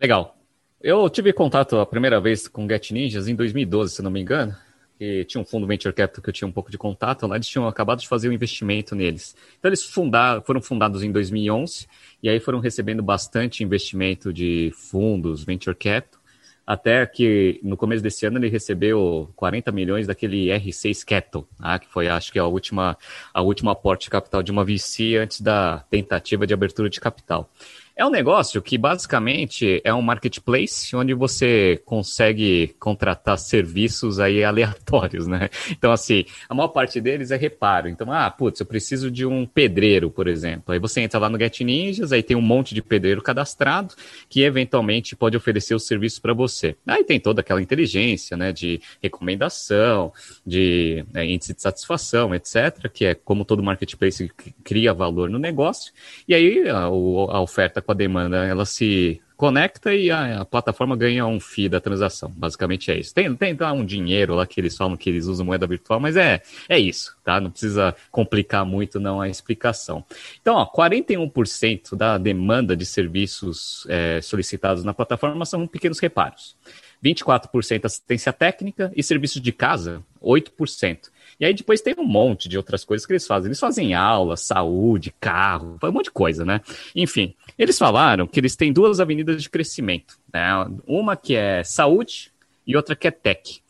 [0.00, 0.36] Legal.
[0.82, 4.52] Eu tive contato a primeira vez com Get Ninjas em 2012, se não me engano.
[4.98, 7.46] E tinha um fundo Venture Capital que eu tinha um pouco de contato lá, eles
[7.46, 9.36] tinham acabado de fazer um investimento neles.
[9.60, 11.86] Então eles fundaram, foram fundados em 2011
[12.20, 16.20] e aí foram recebendo bastante investimento de fundos Venture Capital,
[16.66, 21.86] até que no começo desse ano ele recebeu 40 milhões daquele R6 Capital, ah, que
[21.86, 22.96] foi acho que a última
[23.32, 27.48] a última aporte de capital de uma VC antes da tentativa de abertura de capital.
[27.94, 35.26] É um negócio que basicamente é um marketplace onde você consegue contratar serviços aí aleatórios,
[35.26, 35.50] né?
[35.70, 37.88] Então, assim, a maior parte deles é reparo.
[37.88, 40.72] Então, ah, putz, eu preciso de um pedreiro, por exemplo.
[40.72, 43.94] Aí você entra lá no Get Ninjas, aí tem um monte de pedreiro cadastrado
[44.28, 46.74] que eventualmente pode oferecer os serviços para você.
[46.86, 50.12] Aí tem toda aquela inteligência, né, de recomendação,
[50.46, 54.30] de né, índice de satisfação, etc., que é como todo marketplace
[54.64, 55.92] cria valor no negócio.
[56.26, 60.96] E aí a, a oferta com a demanda, ela se conecta e a, a, plataforma
[60.96, 62.30] ganha um FII da transação.
[62.30, 63.12] Basicamente é isso.
[63.12, 66.40] Tem, tem um dinheiro lá que eles falam que eles usam moeda virtual, mas é,
[66.68, 67.40] é isso, tá?
[67.40, 70.04] Não precisa complicar muito não a explicação.
[70.40, 76.56] Então, ó, 41% da demanda de serviços é, solicitados na plataforma são pequenos reparos.
[77.02, 81.10] 24% assistência técnica e serviços de casa, 8%.
[81.40, 83.48] E aí depois tem um monte de outras coisas que eles fazem.
[83.48, 86.60] Eles fazem aula, saúde, carro, um monte de coisa, né?
[86.94, 90.18] Enfim, eles falaram que eles têm duas avenidas de crescimento.
[90.32, 90.48] Né?
[90.86, 92.30] Uma que é saúde
[92.66, 93.60] e outra que é tech.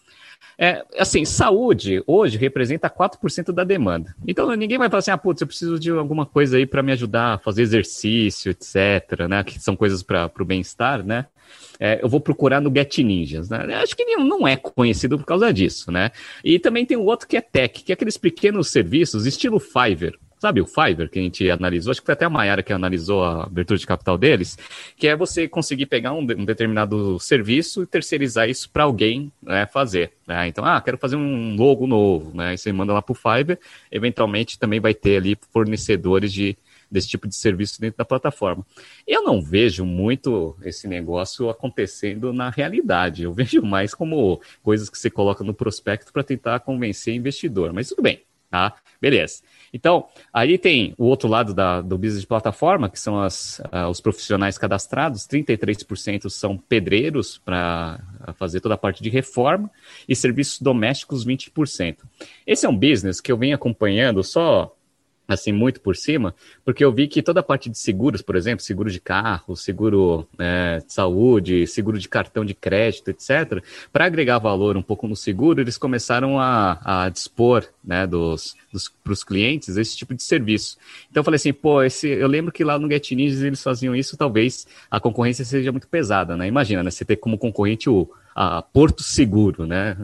[0.59, 4.15] É, assim, saúde hoje representa 4% da demanda.
[4.27, 6.93] Então ninguém vai falar assim, ah, putz, eu preciso de alguma coisa aí para me
[6.93, 9.43] ajudar a fazer exercício, etc., né?
[9.43, 11.27] Que são coisas para o bem-estar, né?
[11.81, 13.75] É, eu vou procurar no Get Ninjas, né?
[13.83, 16.11] Acho que não é conhecido por causa disso, né?
[16.45, 20.17] E também tem o outro que é tech, que é aqueles pequenos serviços, estilo Fiverr.
[20.43, 21.93] Sabe o Fiverr que a gente analisou?
[21.93, 24.59] Acho que foi até a Mayara que analisou a abertura de capital deles,
[24.97, 29.67] que é você conseguir pegar um, um determinado serviço e terceirizar isso para alguém né,
[29.67, 30.11] fazer.
[30.27, 30.49] Né?
[30.49, 32.49] Então, ah, quero fazer um logo novo, né?
[32.49, 33.57] Aí você manda lá para o Fiverr,
[33.89, 36.57] eventualmente também vai ter ali fornecedores de,
[36.91, 38.67] desse tipo de serviço dentro da plataforma.
[39.07, 43.23] Eu não vejo muito esse negócio acontecendo na realidade.
[43.23, 47.73] Eu vejo mais como coisas que você coloca no prospecto para tentar convencer investidor.
[47.73, 48.75] Mas tudo bem, tá?
[49.01, 49.43] Beleza.
[49.73, 53.89] Então, aí tem o outro lado da, do business de plataforma, que são as, uh,
[53.91, 57.99] os profissionais cadastrados, 33% são pedreiros para
[58.35, 59.71] fazer toda a parte de reforma,
[60.07, 61.97] e serviços domésticos, 20%.
[62.47, 64.77] Esse é um business que eu venho acompanhando só
[65.27, 68.65] assim, muito por cima, porque eu vi que toda a parte de seguros, por exemplo,
[68.65, 73.63] seguro de carro, seguro é, de saúde, seguro de cartão de crédito, etc.,
[73.93, 78.89] para agregar valor um pouco no seguro, eles começaram a, a dispor né, dos, dos,
[78.89, 80.77] para os clientes esse tipo de serviço.
[81.11, 83.95] Então eu falei assim, pô, esse, eu lembro que lá no Get Ninjas eles faziam
[83.95, 86.47] isso, talvez a concorrência seja muito pesada, né?
[86.47, 89.97] Imagina, né, você ter como concorrente o a Porto Seguro, né?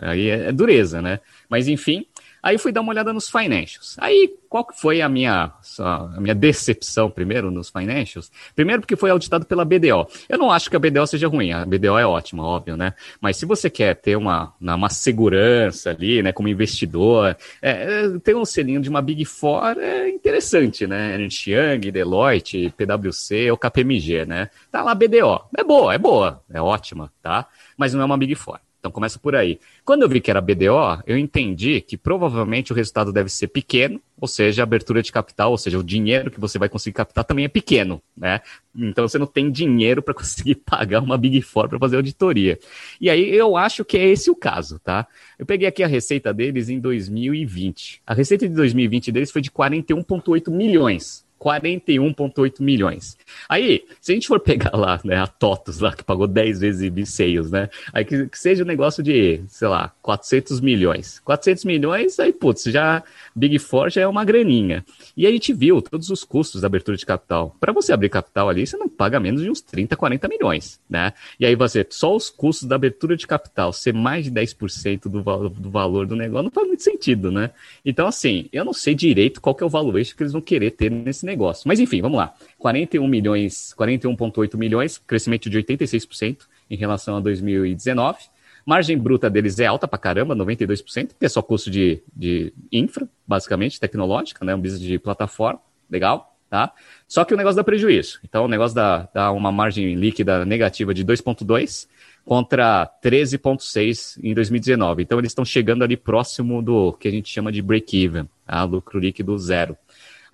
[0.00, 1.20] Aí é, é dureza, né?
[1.48, 2.06] Mas enfim,
[2.44, 3.96] Aí fui dar uma olhada nos financials.
[3.98, 8.30] Aí, qual que foi a minha, a minha decepção primeiro nos financials?
[8.54, 10.06] Primeiro porque foi auditado pela BDO.
[10.28, 12.92] Eu não acho que a BDO seja ruim, a BDO é ótima, óbvio, né?
[13.18, 18.36] Mas se você quer ter uma, uma segurança ali, né, como investidor, é, é ter
[18.36, 21.14] um selinho de uma Big Four é interessante, né?
[21.14, 24.50] Ernst Young, Deloitte, PwC ou KPMG, né?
[24.70, 25.48] Tá lá a BDO.
[25.56, 27.46] É boa, é boa, é ótima, tá?
[27.74, 28.60] Mas não é uma Big Four.
[28.84, 29.58] Então começa por aí.
[29.82, 33.98] Quando eu vi que era BDO, eu entendi que provavelmente o resultado deve ser pequeno,
[34.20, 37.24] ou seja, a abertura de capital, ou seja, o dinheiro que você vai conseguir captar
[37.24, 38.42] também é pequeno, né?
[38.76, 42.58] Então você não tem dinheiro para conseguir pagar uma Big Four para fazer auditoria.
[43.00, 45.06] E aí eu acho que é esse o caso, tá?
[45.38, 48.02] Eu peguei aqui a receita deles em 2020.
[48.06, 51.23] A receita de 2020 deles foi de 41,8 milhões.
[51.44, 53.18] 41,8 milhões.
[53.46, 56.80] Aí, se a gente for pegar lá, né, a TOTUS lá, que pagou 10 vezes
[56.80, 61.20] Ibiceios, né, aí que, que, seja um negócio de, sei lá, 400 milhões.
[61.20, 63.02] 400 milhões, aí, putz, já,
[63.36, 64.82] Big Four já é uma graninha.
[65.14, 67.54] E a gente viu todos os custos da abertura de capital.
[67.60, 71.12] Para você abrir capital ali, você não paga menos de uns 30, 40 milhões, né?
[71.38, 75.22] E aí você, só os custos da abertura de capital ser mais de 10% do,
[75.50, 77.50] do valor do negócio não faz muito sentido, né?
[77.84, 80.70] Então, assim, eu não sei direito qual que é o valuation que eles vão querer
[80.70, 81.66] ter nesse negócio negócio.
[81.66, 82.32] Mas enfim, vamos lá.
[82.58, 86.38] 41 milhões, 41,8 milhões, crescimento de 86%
[86.70, 88.18] em relação a 2019.
[88.64, 93.06] Margem bruta deles é alta pra caramba, 92%, porque é só custo de, de infra,
[93.26, 94.54] basicamente, tecnológica, né?
[94.54, 95.60] Um business de plataforma,
[95.90, 96.72] legal, tá?
[97.06, 98.20] Só que o negócio dá prejuízo.
[98.24, 101.86] Então, o negócio dá, dá uma margem líquida negativa de 2,2
[102.24, 105.02] contra 13,6 em 2019.
[105.02, 108.64] Então, eles estão chegando ali próximo do que a gente chama de break-even, tá?
[108.64, 109.76] lucro líquido zero.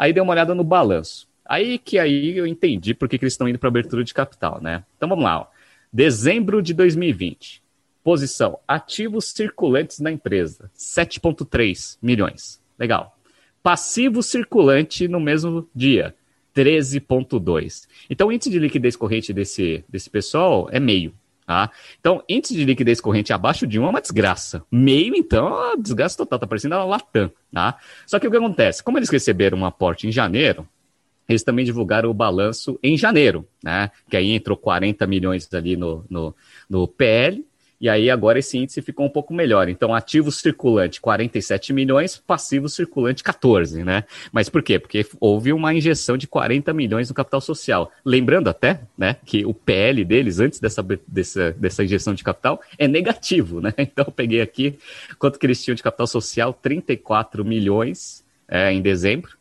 [0.01, 1.29] Aí dei uma olhada no balanço.
[1.45, 4.59] Aí que aí eu entendi por que, que eles estão indo para abertura de capital,
[4.59, 4.83] né?
[4.97, 5.41] Então vamos lá.
[5.41, 5.47] Ó.
[5.93, 7.63] Dezembro de 2020.
[8.03, 12.63] Posição: ativos circulantes na empresa, 7,3 milhões.
[12.79, 13.15] Legal.
[13.63, 16.15] Passivo circulante no mesmo dia,
[16.57, 17.87] 13,2.
[18.09, 21.13] Então o índice de liquidez corrente desse, desse pessoal é meio.
[21.51, 21.69] Tá?
[21.99, 24.65] Então, índice de liquidez corrente abaixo de 1 é uma desgraça.
[24.71, 27.29] Meio, então, é uma desgraça total, tá parecendo a Latam.
[27.53, 27.77] Tá?
[28.07, 28.85] Só que o que acontece?
[28.85, 30.65] Como eles receberam um aporte em janeiro,
[31.29, 33.91] eles também divulgaram o balanço em janeiro, né?
[34.09, 36.33] Que aí entrou 40 milhões ali no, no,
[36.69, 37.45] no PL
[37.81, 39.69] e aí agora esse índice ficou um pouco melhor.
[39.69, 44.05] Então, ativo circulante 47 milhões, passivo circulante 14, né?
[44.31, 44.79] Mas por quê?
[44.79, 47.91] Porque houve uma injeção de 40 milhões no capital social.
[48.05, 52.87] Lembrando até, né, que o PL deles antes dessa, dessa, dessa injeção de capital é
[52.87, 53.73] negativo, né?
[53.91, 54.79] Então eu peguei aqui
[55.19, 59.33] quanto que eles tinham de capital social, 34 milhões é, em dezembro.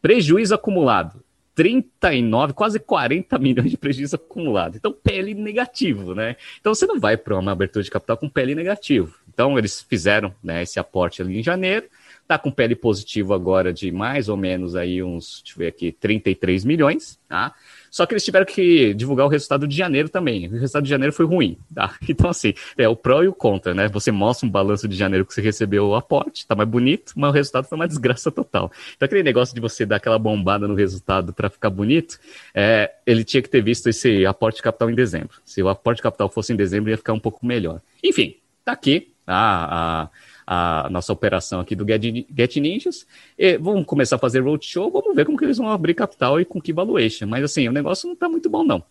[0.00, 1.20] Prejuízo acumulado,
[1.58, 4.76] 39, quase 40 milhões de prejuízo acumulado.
[4.76, 6.36] Então, PL negativo, né?
[6.60, 9.12] Então, você não vai para uma abertura de capital com PL negativo.
[9.28, 11.86] Então, eles fizeram né, esse aporte ali em janeiro,
[12.22, 15.90] está com PL positivo agora de mais ou menos aí uns, deixa eu ver aqui,
[15.90, 17.52] 33 milhões, tá?
[17.90, 20.46] Só que eles tiveram que divulgar o resultado de janeiro também.
[20.48, 21.94] O resultado de janeiro foi ruim, tá?
[22.08, 23.86] Então, assim, é o pró e o contra, né?
[23.88, 27.30] Você mostra um balanço de janeiro que você recebeu o aporte, tá mais bonito, mas
[27.30, 28.72] o resultado foi uma desgraça total.
[28.96, 32.18] Então, aquele negócio de você dar aquela bombada no resultado para ficar bonito,
[32.54, 35.36] é, ele tinha que ter visto esse aporte de capital em dezembro.
[35.44, 37.80] Se o aporte de capital fosse em dezembro, ia ficar um pouco melhor.
[38.02, 39.68] Enfim, tá aqui, tá?
[39.70, 40.08] A,
[40.50, 42.02] a nossa operação aqui do Get,
[42.34, 43.06] Get Ninjas.
[43.38, 46.44] E vamos começar a fazer roadshow, vamos ver como que eles vão abrir capital e
[46.46, 47.26] com que valuation.
[47.26, 48.82] Mas assim, o negócio não está muito bom, não.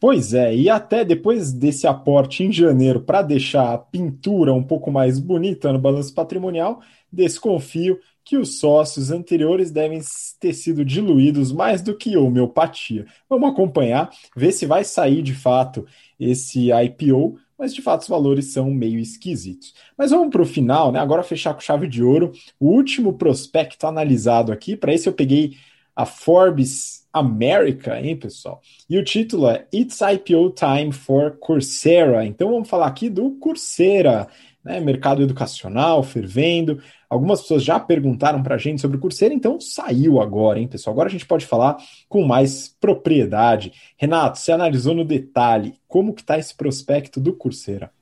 [0.00, 4.90] Pois é, e até depois desse aporte em janeiro para deixar a pintura um pouco
[4.90, 6.80] mais bonita no balanço patrimonial,
[7.12, 10.00] desconfio que os sócios anteriores devem
[10.40, 13.06] ter sido diluídos mais do que homeopatia.
[13.28, 15.86] Vamos acompanhar, ver se vai sair de fato
[16.18, 19.74] esse IPO mas de fato os valores são meio esquisitos.
[19.96, 20.98] Mas vamos para o final, né?
[20.98, 22.32] Agora fechar com chave de ouro.
[22.60, 25.56] O último prospecto analisado aqui, para esse eu peguei
[25.94, 28.60] a Forbes America, hein, pessoal?
[28.88, 32.26] E o título é It's IPO Time for Coursera.
[32.26, 34.28] Então vamos falar aqui do Coursera,
[34.66, 34.80] né?
[34.80, 36.82] Mercado educacional fervendo.
[37.08, 40.92] Algumas pessoas já perguntaram para a gente sobre o Coursera, então saiu agora, hein, pessoal?
[40.92, 41.76] Agora a gente pode falar
[42.08, 43.72] com mais propriedade.
[43.96, 47.92] Renato, você analisou no detalhe como que está esse prospecto do Coursera?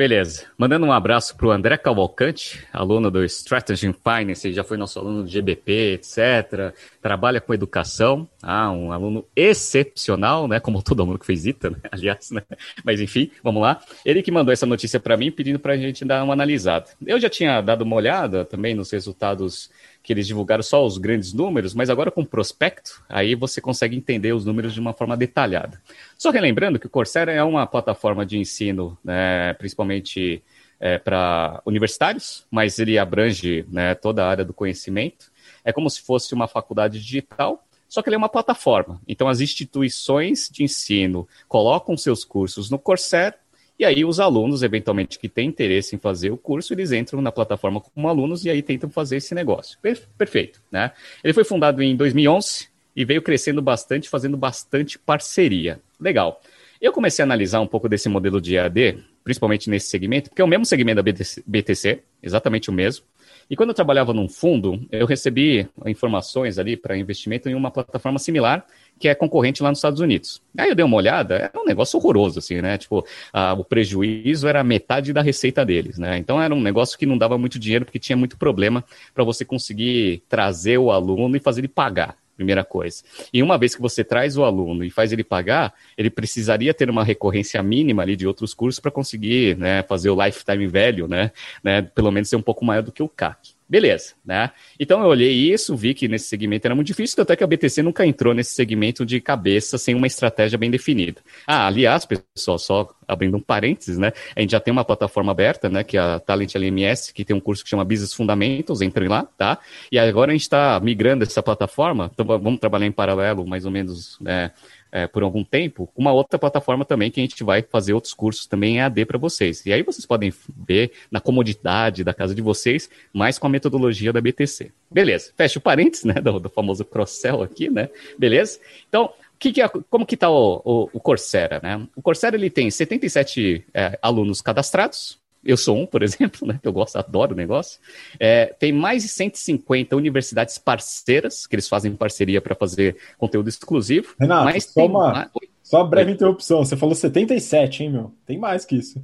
[0.00, 0.46] Beleza.
[0.56, 4.98] Mandando um abraço para o André Cavalcante, aluno do Strategy in Finance, já foi nosso
[4.98, 6.74] aluno do GBP, etc.
[7.02, 10.58] Trabalha com educação, ah, um aluno excepcional, né?
[10.58, 11.76] Como todo mundo que fez ITA, né?
[11.92, 12.40] aliás, né?
[12.82, 13.78] Mas enfim, vamos lá.
[14.02, 16.86] Ele que mandou essa notícia para mim, pedindo para a gente dar uma analisada.
[17.06, 19.70] Eu já tinha dado uma olhada também nos resultados
[20.10, 24.32] que eles divulgaram só os grandes números, mas agora com prospecto, aí você consegue entender
[24.32, 25.80] os números de uma forma detalhada.
[26.18, 30.42] Só relembrando que o Coursera é uma plataforma de ensino, né, principalmente
[30.80, 35.30] é, para universitários, mas ele abrange né, toda a área do conhecimento.
[35.64, 39.00] É como se fosse uma faculdade digital, só que ele é uma plataforma.
[39.06, 43.36] Então, as instituições de ensino colocam seus cursos no Coursera
[43.80, 47.32] e aí os alunos, eventualmente, que têm interesse em fazer o curso, eles entram na
[47.32, 49.78] plataforma como alunos e aí tentam fazer esse negócio.
[50.18, 50.92] Perfeito, né?
[51.24, 55.80] Ele foi fundado em 2011 e veio crescendo bastante, fazendo bastante parceria.
[55.98, 56.42] Legal.
[56.78, 60.44] Eu comecei a analisar um pouco desse modelo de EAD, principalmente nesse segmento, porque é
[60.44, 61.12] o mesmo segmento da
[61.46, 63.06] BTC, exatamente o mesmo.
[63.48, 68.18] E quando eu trabalhava num fundo, eu recebi informações ali para investimento em uma plataforma
[68.18, 68.64] similar,
[69.00, 70.42] que é concorrente lá nos Estados Unidos.
[70.56, 72.76] Aí eu dei uma olhada, era um negócio horroroso, assim, né?
[72.76, 76.18] Tipo, a, o prejuízo era metade da receita deles, né?
[76.18, 78.84] Então era um negócio que não dava muito dinheiro, porque tinha muito problema
[79.14, 83.02] para você conseguir trazer o aluno e fazer ele pagar primeira coisa.
[83.34, 86.88] E uma vez que você traz o aluno e faz ele pagar, ele precisaria ter
[86.88, 91.32] uma recorrência mínima ali de outros cursos para conseguir né, fazer o lifetime value, né,
[91.62, 93.59] né, pelo menos ser um pouco maior do que o CAC.
[93.70, 94.50] Beleza, né?
[94.80, 97.46] Então eu olhei isso, vi que nesse segmento era muito difícil, tanto é que a
[97.46, 101.20] BTC nunca entrou nesse segmento de cabeça sem uma estratégia bem definida.
[101.46, 104.12] Ah, aliás, pessoal, só abrindo um parênteses, né?
[104.34, 105.84] A gente já tem uma plataforma aberta, né?
[105.84, 109.22] Que é a Talent LMS, que tem um curso que chama Business Fundamentals, entrem lá,
[109.22, 109.58] tá?
[109.92, 113.70] E agora a gente está migrando essa plataforma, então vamos trabalhar em paralelo, mais ou
[113.70, 114.50] menos, né?
[114.92, 118.46] É, por algum tempo, uma outra plataforma também que a gente vai fazer outros cursos
[118.46, 119.64] também em AD para vocês.
[119.66, 120.32] E aí vocês podem
[120.66, 124.72] ver na comodidade da casa de vocês, mas com a metodologia da BTC.
[124.90, 127.88] Beleza, fecha o parênteses, né, do, do famoso cross-sell aqui, né,
[128.18, 128.58] beleza?
[128.88, 131.86] Então, que que é, como que está o, o, o, Coursera, né?
[131.96, 136.60] O Coursera, ele tem 77 é, alunos cadastrados, eu sou um, por exemplo, né?
[136.62, 137.80] Eu gosto, adoro o negócio.
[138.18, 144.14] É, tem mais de 150 universidades parceiras, que eles fazem parceria para fazer conteúdo exclusivo.
[144.18, 144.90] Renato, mas só, tem...
[144.90, 145.30] uma,
[145.62, 146.14] só uma breve Oi.
[146.14, 146.64] interrupção.
[146.64, 148.14] Você falou 77, hein, meu?
[148.26, 149.02] Tem mais que isso.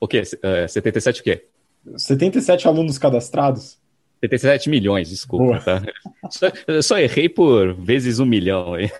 [0.00, 0.22] O quê?
[0.22, 1.46] Uh, 77 o quê?
[1.96, 3.78] 77 alunos cadastrados.
[4.24, 5.82] 77 milhões, desculpa, tá?
[6.30, 8.90] Só, só, errei por vezes um milhão aí.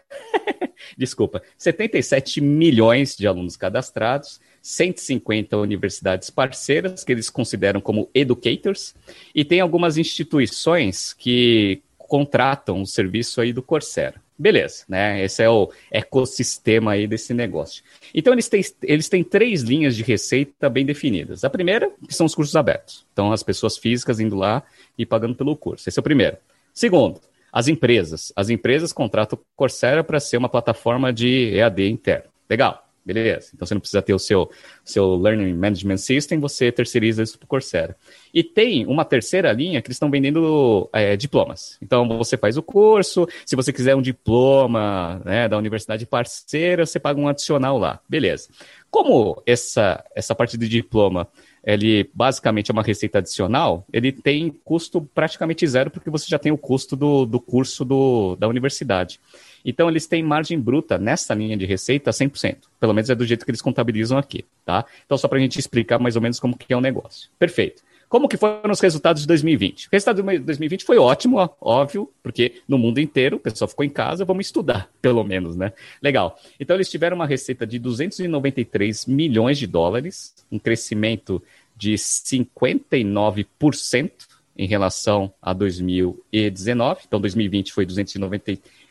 [0.96, 1.42] desculpa.
[1.56, 8.94] 77 milhões de alunos cadastrados 150 universidades parceiras, que eles consideram como educators,
[9.34, 14.23] e tem algumas instituições que contratam o serviço aí do Coursera.
[14.37, 15.22] Beleza, né?
[15.22, 17.85] Esse é o ecossistema aí desse negócio.
[18.12, 21.45] Então, eles têm, eles têm três linhas de receita bem definidas.
[21.45, 23.07] A primeira, que são os cursos abertos.
[23.12, 24.62] Então, as pessoas físicas indo lá
[24.99, 25.89] e pagando pelo curso.
[25.89, 26.37] Esse é o primeiro.
[26.72, 27.20] Segundo,
[27.53, 28.32] as empresas.
[28.35, 32.28] As empresas contratam o Coursera para ser uma plataforma de EAD interno.
[32.51, 32.84] Legal.
[33.05, 33.50] Beleza.
[33.55, 34.50] Então você não precisa ter o seu,
[34.82, 37.96] seu Learning Management System, você terceiriza isso para o Coursera.
[38.32, 41.76] E tem uma terceira linha que eles estão vendendo é, diplomas.
[41.82, 46.98] Então você faz o curso, se você quiser um diploma né, da universidade parceira, você
[46.98, 48.00] paga um adicional lá.
[48.09, 48.48] Beleza.
[48.90, 51.28] Como essa, essa parte de diploma
[51.66, 56.52] ele basicamente é uma receita adicional, ele tem custo praticamente zero, porque você já tem
[56.52, 59.18] o custo do, do curso do, da universidade.
[59.64, 62.56] Então, eles têm margem bruta nessa linha de receita 100%.
[62.78, 64.84] Pelo menos é do jeito que eles contabilizam aqui, tá?
[65.06, 67.30] Então, só para a gente explicar mais ou menos como que é o negócio.
[67.38, 67.82] Perfeito.
[68.14, 69.86] Como que foram os resultados de 2020?
[69.86, 73.90] O resultado de 2020 foi ótimo, óbvio, porque no mundo inteiro o pessoal ficou em
[73.90, 75.72] casa, vamos estudar, pelo menos, né?
[76.00, 76.38] Legal.
[76.60, 81.42] Então eles tiveram uma receita de 293 milhões de dólares, um crescimento
[81.76, 84.12] de 59%
[84.56, 87.00] em relação a 2019.
[87.08, 87.84] Então 2020 foi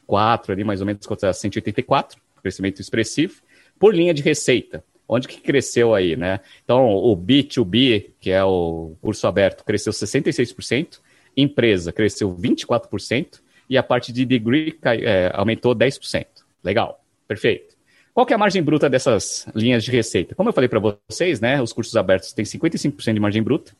[0.07, 3.41] 294 ali mais ou menos contra 184, crescimento expressivo
[3.79, 4.83] por linha de receita.
[5.07, 6.39] Onde que cresceu aí, né?
[6.63, 10.99] Então, o B2B, que é o curso aberto, cresceu 66%,
[11.35, 16.25] empresa cresceu 24%, e a parte de degree é, aumentou 10%.
[16.63, 17.75] Legal, perfeito.
[18.13, 20.35] Qual que é a margem bruta dessas linhas de receita?
[20.35, 23.73] Como eu falei para vocês, né, os cursos abertos têm 55% de margem bruta,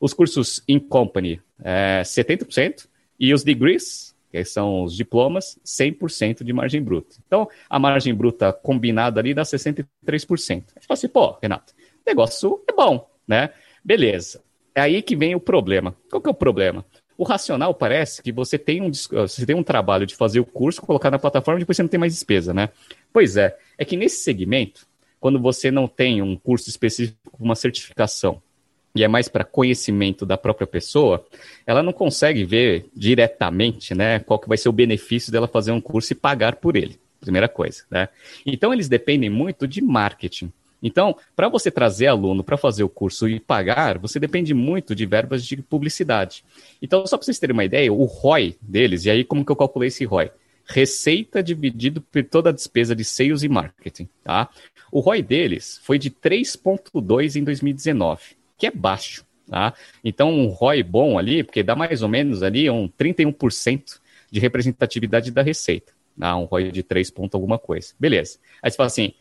[0.00, 2.86] os cursos in company é 70%,
[3.18, 7.16] e os degrees que são os diplomas, 100% de margem bruta.
[7.26, 9.84] Então, a margem bruta combinada ali dá 63%.
[10.06, 11.74] A gente fala assim, pô, Renato,
[12.06, 13.50] negócio é bom, né?
[13.84, 14.42] Beleza.
[14.74, 15.96] É aí que vem o problema.
[16.10, 16.84] Qual que é o problema?
[17.16, 20.82] O racional parece que você tem um, você tem um trabalho de fazer o curso,
[20.82, 22.68] colocar na plataforma e depois você não tem mais despesa, né?
[23.12, 24.86] Pois é, é que nesse segmento,
[25.18, 28.42] quando você não tem um curso específico, uma certificação,
[28.96, 31.24] e é mais para conhecimento da própria pessoa,
[31.66, 35.80] ela não consegue ver diretamente, né, qual que vai ser o benefício dela fazer um
[35.80, 36.98] curso e pagar por ele.
[37.20, 38.08] Primeira coisa, né?
[38.44, 40.52] Então eles dependem muito de marketing.
[40.82, 45.06] Então, para você trazer aluno para fazer o curso e pagar, você depende muito de
[45.06, 46.44] verbas de publicidade.
[46.80, 49.56] Então, só para vocês terem uma ideia, o ROI deles, e aí como que eu
[49.56, 50.30] calculei esse ROI?
[50.64, 54.48] Receita dividido por toda a despesa de sales e marketing, tá?
[54.92, 59.24] O ROI deles foi de 3.2 em 2019 que é baixo.
[59.48, 59.74] Tá?
[60.04, 64.00] Então, um ROI bom ali, porque dá mais ou menos ali um 31%
[64.30, 65.92] de representatividade da receita.
[66.18, 66.36] Tá?
[66.36, 67.94] Um ROI de 3 pontos alguma coisa.
[67.98, 68.38] Beleza.
[68.62, 69.12] Aí você fala assim,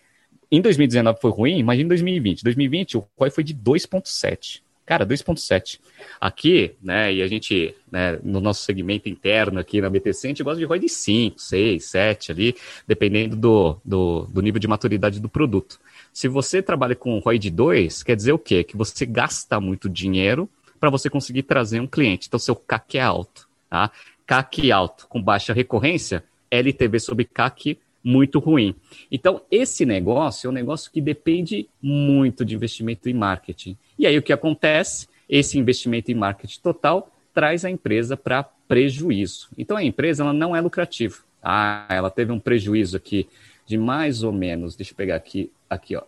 [0.51, 2.43] em 2019 foi ruim, imagina em 2020.
[2.43, 4.61] 2020 o ROI foi de 2,7.
[4.85, 5.79] Cara, 2,7.
[6.21, 10.43] Aqui, né, e a gente, né, no nosso segmento interno aqui na BTC, a gente
[10.43, 12.55] gosta de ROI de 5, 6, 7 ali,
[12.87, 15.79] dependendo do, do, do nível de maturidade do produto.
[16.13, 18.63] Se você trabalha com ROI de 2, quer dizer o quê?
[18.63, 20.47] Que você gasta muito dinheiro
[20.79, 22.27] para você conseguir trazer um cliente.
[22.27, 23.49] Então, seu CAC é alto.
[23.69, 23.91] Tá?
[24.27, 28.75] CAC alto com baixa recorrência, LTV sobre CAC muito ruim.
[29.11, 33.75] Então, esse negócio é um negócio que depende muito de investimento em marketing.
[33.97, 35.07] E aí, o que acontece?
[35.27, 39.49] Esse investimento em marketing total traz a empresa para prejuízo.
[39.57, 41.17] Então, a empresa ela não é lucrativa.
[41.41, 43.27] Ah, ela teve um prejuízo aqui
[43.65, 46.03] de mais ou menos, deixa eu pegar aqui, aqui, ó,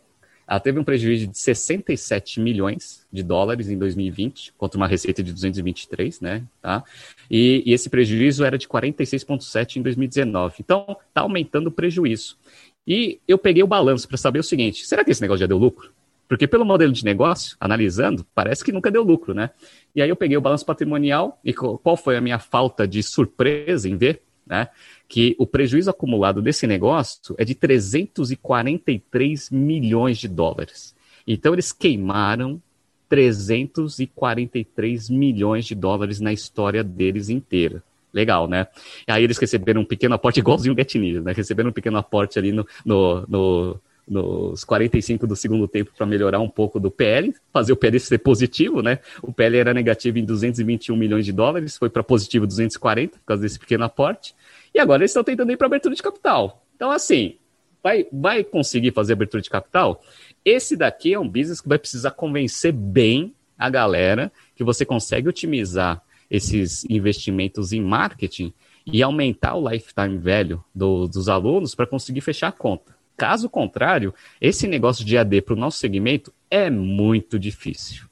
[0.47, 5.34] ela teve um prejuízo de 67 milhões de dólares em 2020, contra uma receita de
[5.34, 6.43] 223, né?
[6.61, 6.85] Tá?
[7.30, 10.55] E, e esse prejuízo era de 46,7 em 2019.
[10.61, 12.38] Então, está aumentando o prejuízo.
[12.88, 15.57] E eu peguei o balanço para saber o seguinte: será que esse negócio já deu
[15.57, 15.91] lucro?
[16.27, 19.51] Porque pelo modelo de negócio, analisando, parece que nunca deu lucro, né?
[19.95, 23.87] E aí eu peguei o balanço patrimonial e qual foi a minha falta de surpresa
[23.87, 24.67] em ver, né?
[25.07, 30.93] que o prejuízo acumulado desse negócio é de 343 milhões de dólares.
[31.25, 32.61] Então, eles queimaram
[33.07, 37.81] 343 milhões de dólares na história deles inteira.
[38.13, 38.67] Legal, né?
[39.07, 41.33] Aí eles receberam um pequeno aporte, igualzinho o Get né?
[41.33, 46.39] Receberam um pequeno aporte ali no, no, no nos 45 do segundo tempo para melhorar
[46.39, 48.99] um pouco do PL, fazer o PL ser positivo, né?
[49.21, 53.41] O PL era negativo em 221 milhões de dólares, foi para positivo 240 por causa
[53.41, 54.34] desse pequeno aporte.
[54.73, 56.63] E agora eles estão tentando ir para abertura de capital.
[56.75, 57.35] Então, assim,
[57.84, 60.01] vai, vai conseguir fazer abertura de capital?
[60.45, 65.27] Esse daqui é um business que vai precisar convencer bem a galera que você consegue
[65.27, 68.53] otimizar esses investimentos em marketing
[68.85, 72.96] e aumentar o lifetime velho do, dos alunos para conseguir fechar a conta.
[73.18, 78.07] Caso contrário, esse negócio de AD para o nosso segmento é muito difícil.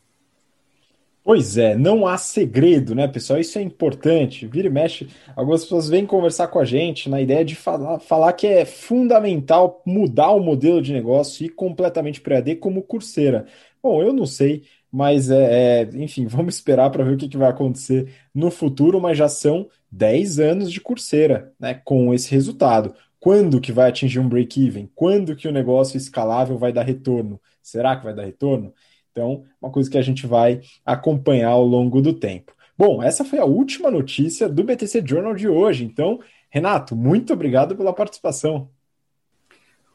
[1.24, 3.40] Pois é, não há segredo, né, pessoal?
[3.40, 4.46] Isso é importante.
[4.46, 8.34] Vira e mexe, algumas pessoas vêm conversar com a gente na ideia de falar, falar
[8.34, 13.48] que é fundamental mudar o modelo de negócio e ir completamente para AD como curseira.
[13.82, 17.38] Bom, eu não sei, mas é, é enfim, vamos esperar para ver o que, que
[17.38, 22.94] vai acontecer no futuro, mas já são 10 anos de curseira, né, com esse resultado.
[23.26, 24.88] Quando que vai atingir um break-even?
[24.94, 27.42] Quando que o negócio escalável vai dar retorno?
[27.60, 28.72] Será que vai dar retorno?
[29.12, 32.54] Então, uma coisa que a gente vai acompanhar ao longo do tempo.
[32.78, 35.84] Bom, essa foi a última notícia do BTC Journal de hoje.
[35.84, 36.20] Então,
[36.52, 38.70] Renato, muito obrigado pela participação.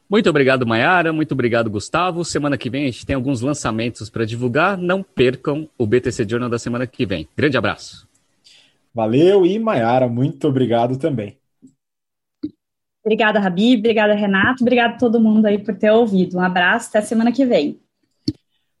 [0.09, 1.13] Muito obrigado, Mayara.
[1.13, 2.25] Muito obrigado, Gustavo.
[2.25, 4.77] Semana que vem a gente tem alguns lançamentos para divulgar.
[4.77, 7.29] Não percam o BTC Journal da semana que vem.
[7.37, 8.05] Grande abraço.
[8.93, 11.39] Valeu e Mayara, muito obrigado também.
[13.03, 13.77] Obrigada, Rabi.
[13.77, 14.63] Obrigada, Renato.
[14.63, 16.37] Obrigado a todo mundo aí por ter ouvido.
[16.37, 16.89] Um abraço.
[16.89, 17.79] Até semana que vem.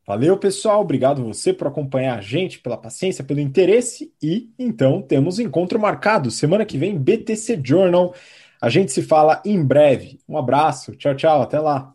[0.05, 0.81] Valeu, pessoal.
[0.81, 4.13] Obrigado você por acompanhar a gente, pela paciência, pelo interesse.
[4.21, 6.29] E então temos encontro marcado.
[6.29, 8.13] Semana que vem, BTC Journal.
[8.61, 10.19] A gente se fala em breve.
[10.27, 10.95] Um abraço.
[10.95, 11.41] Tchau, tchau.
[11.41, 11.93] Até lá.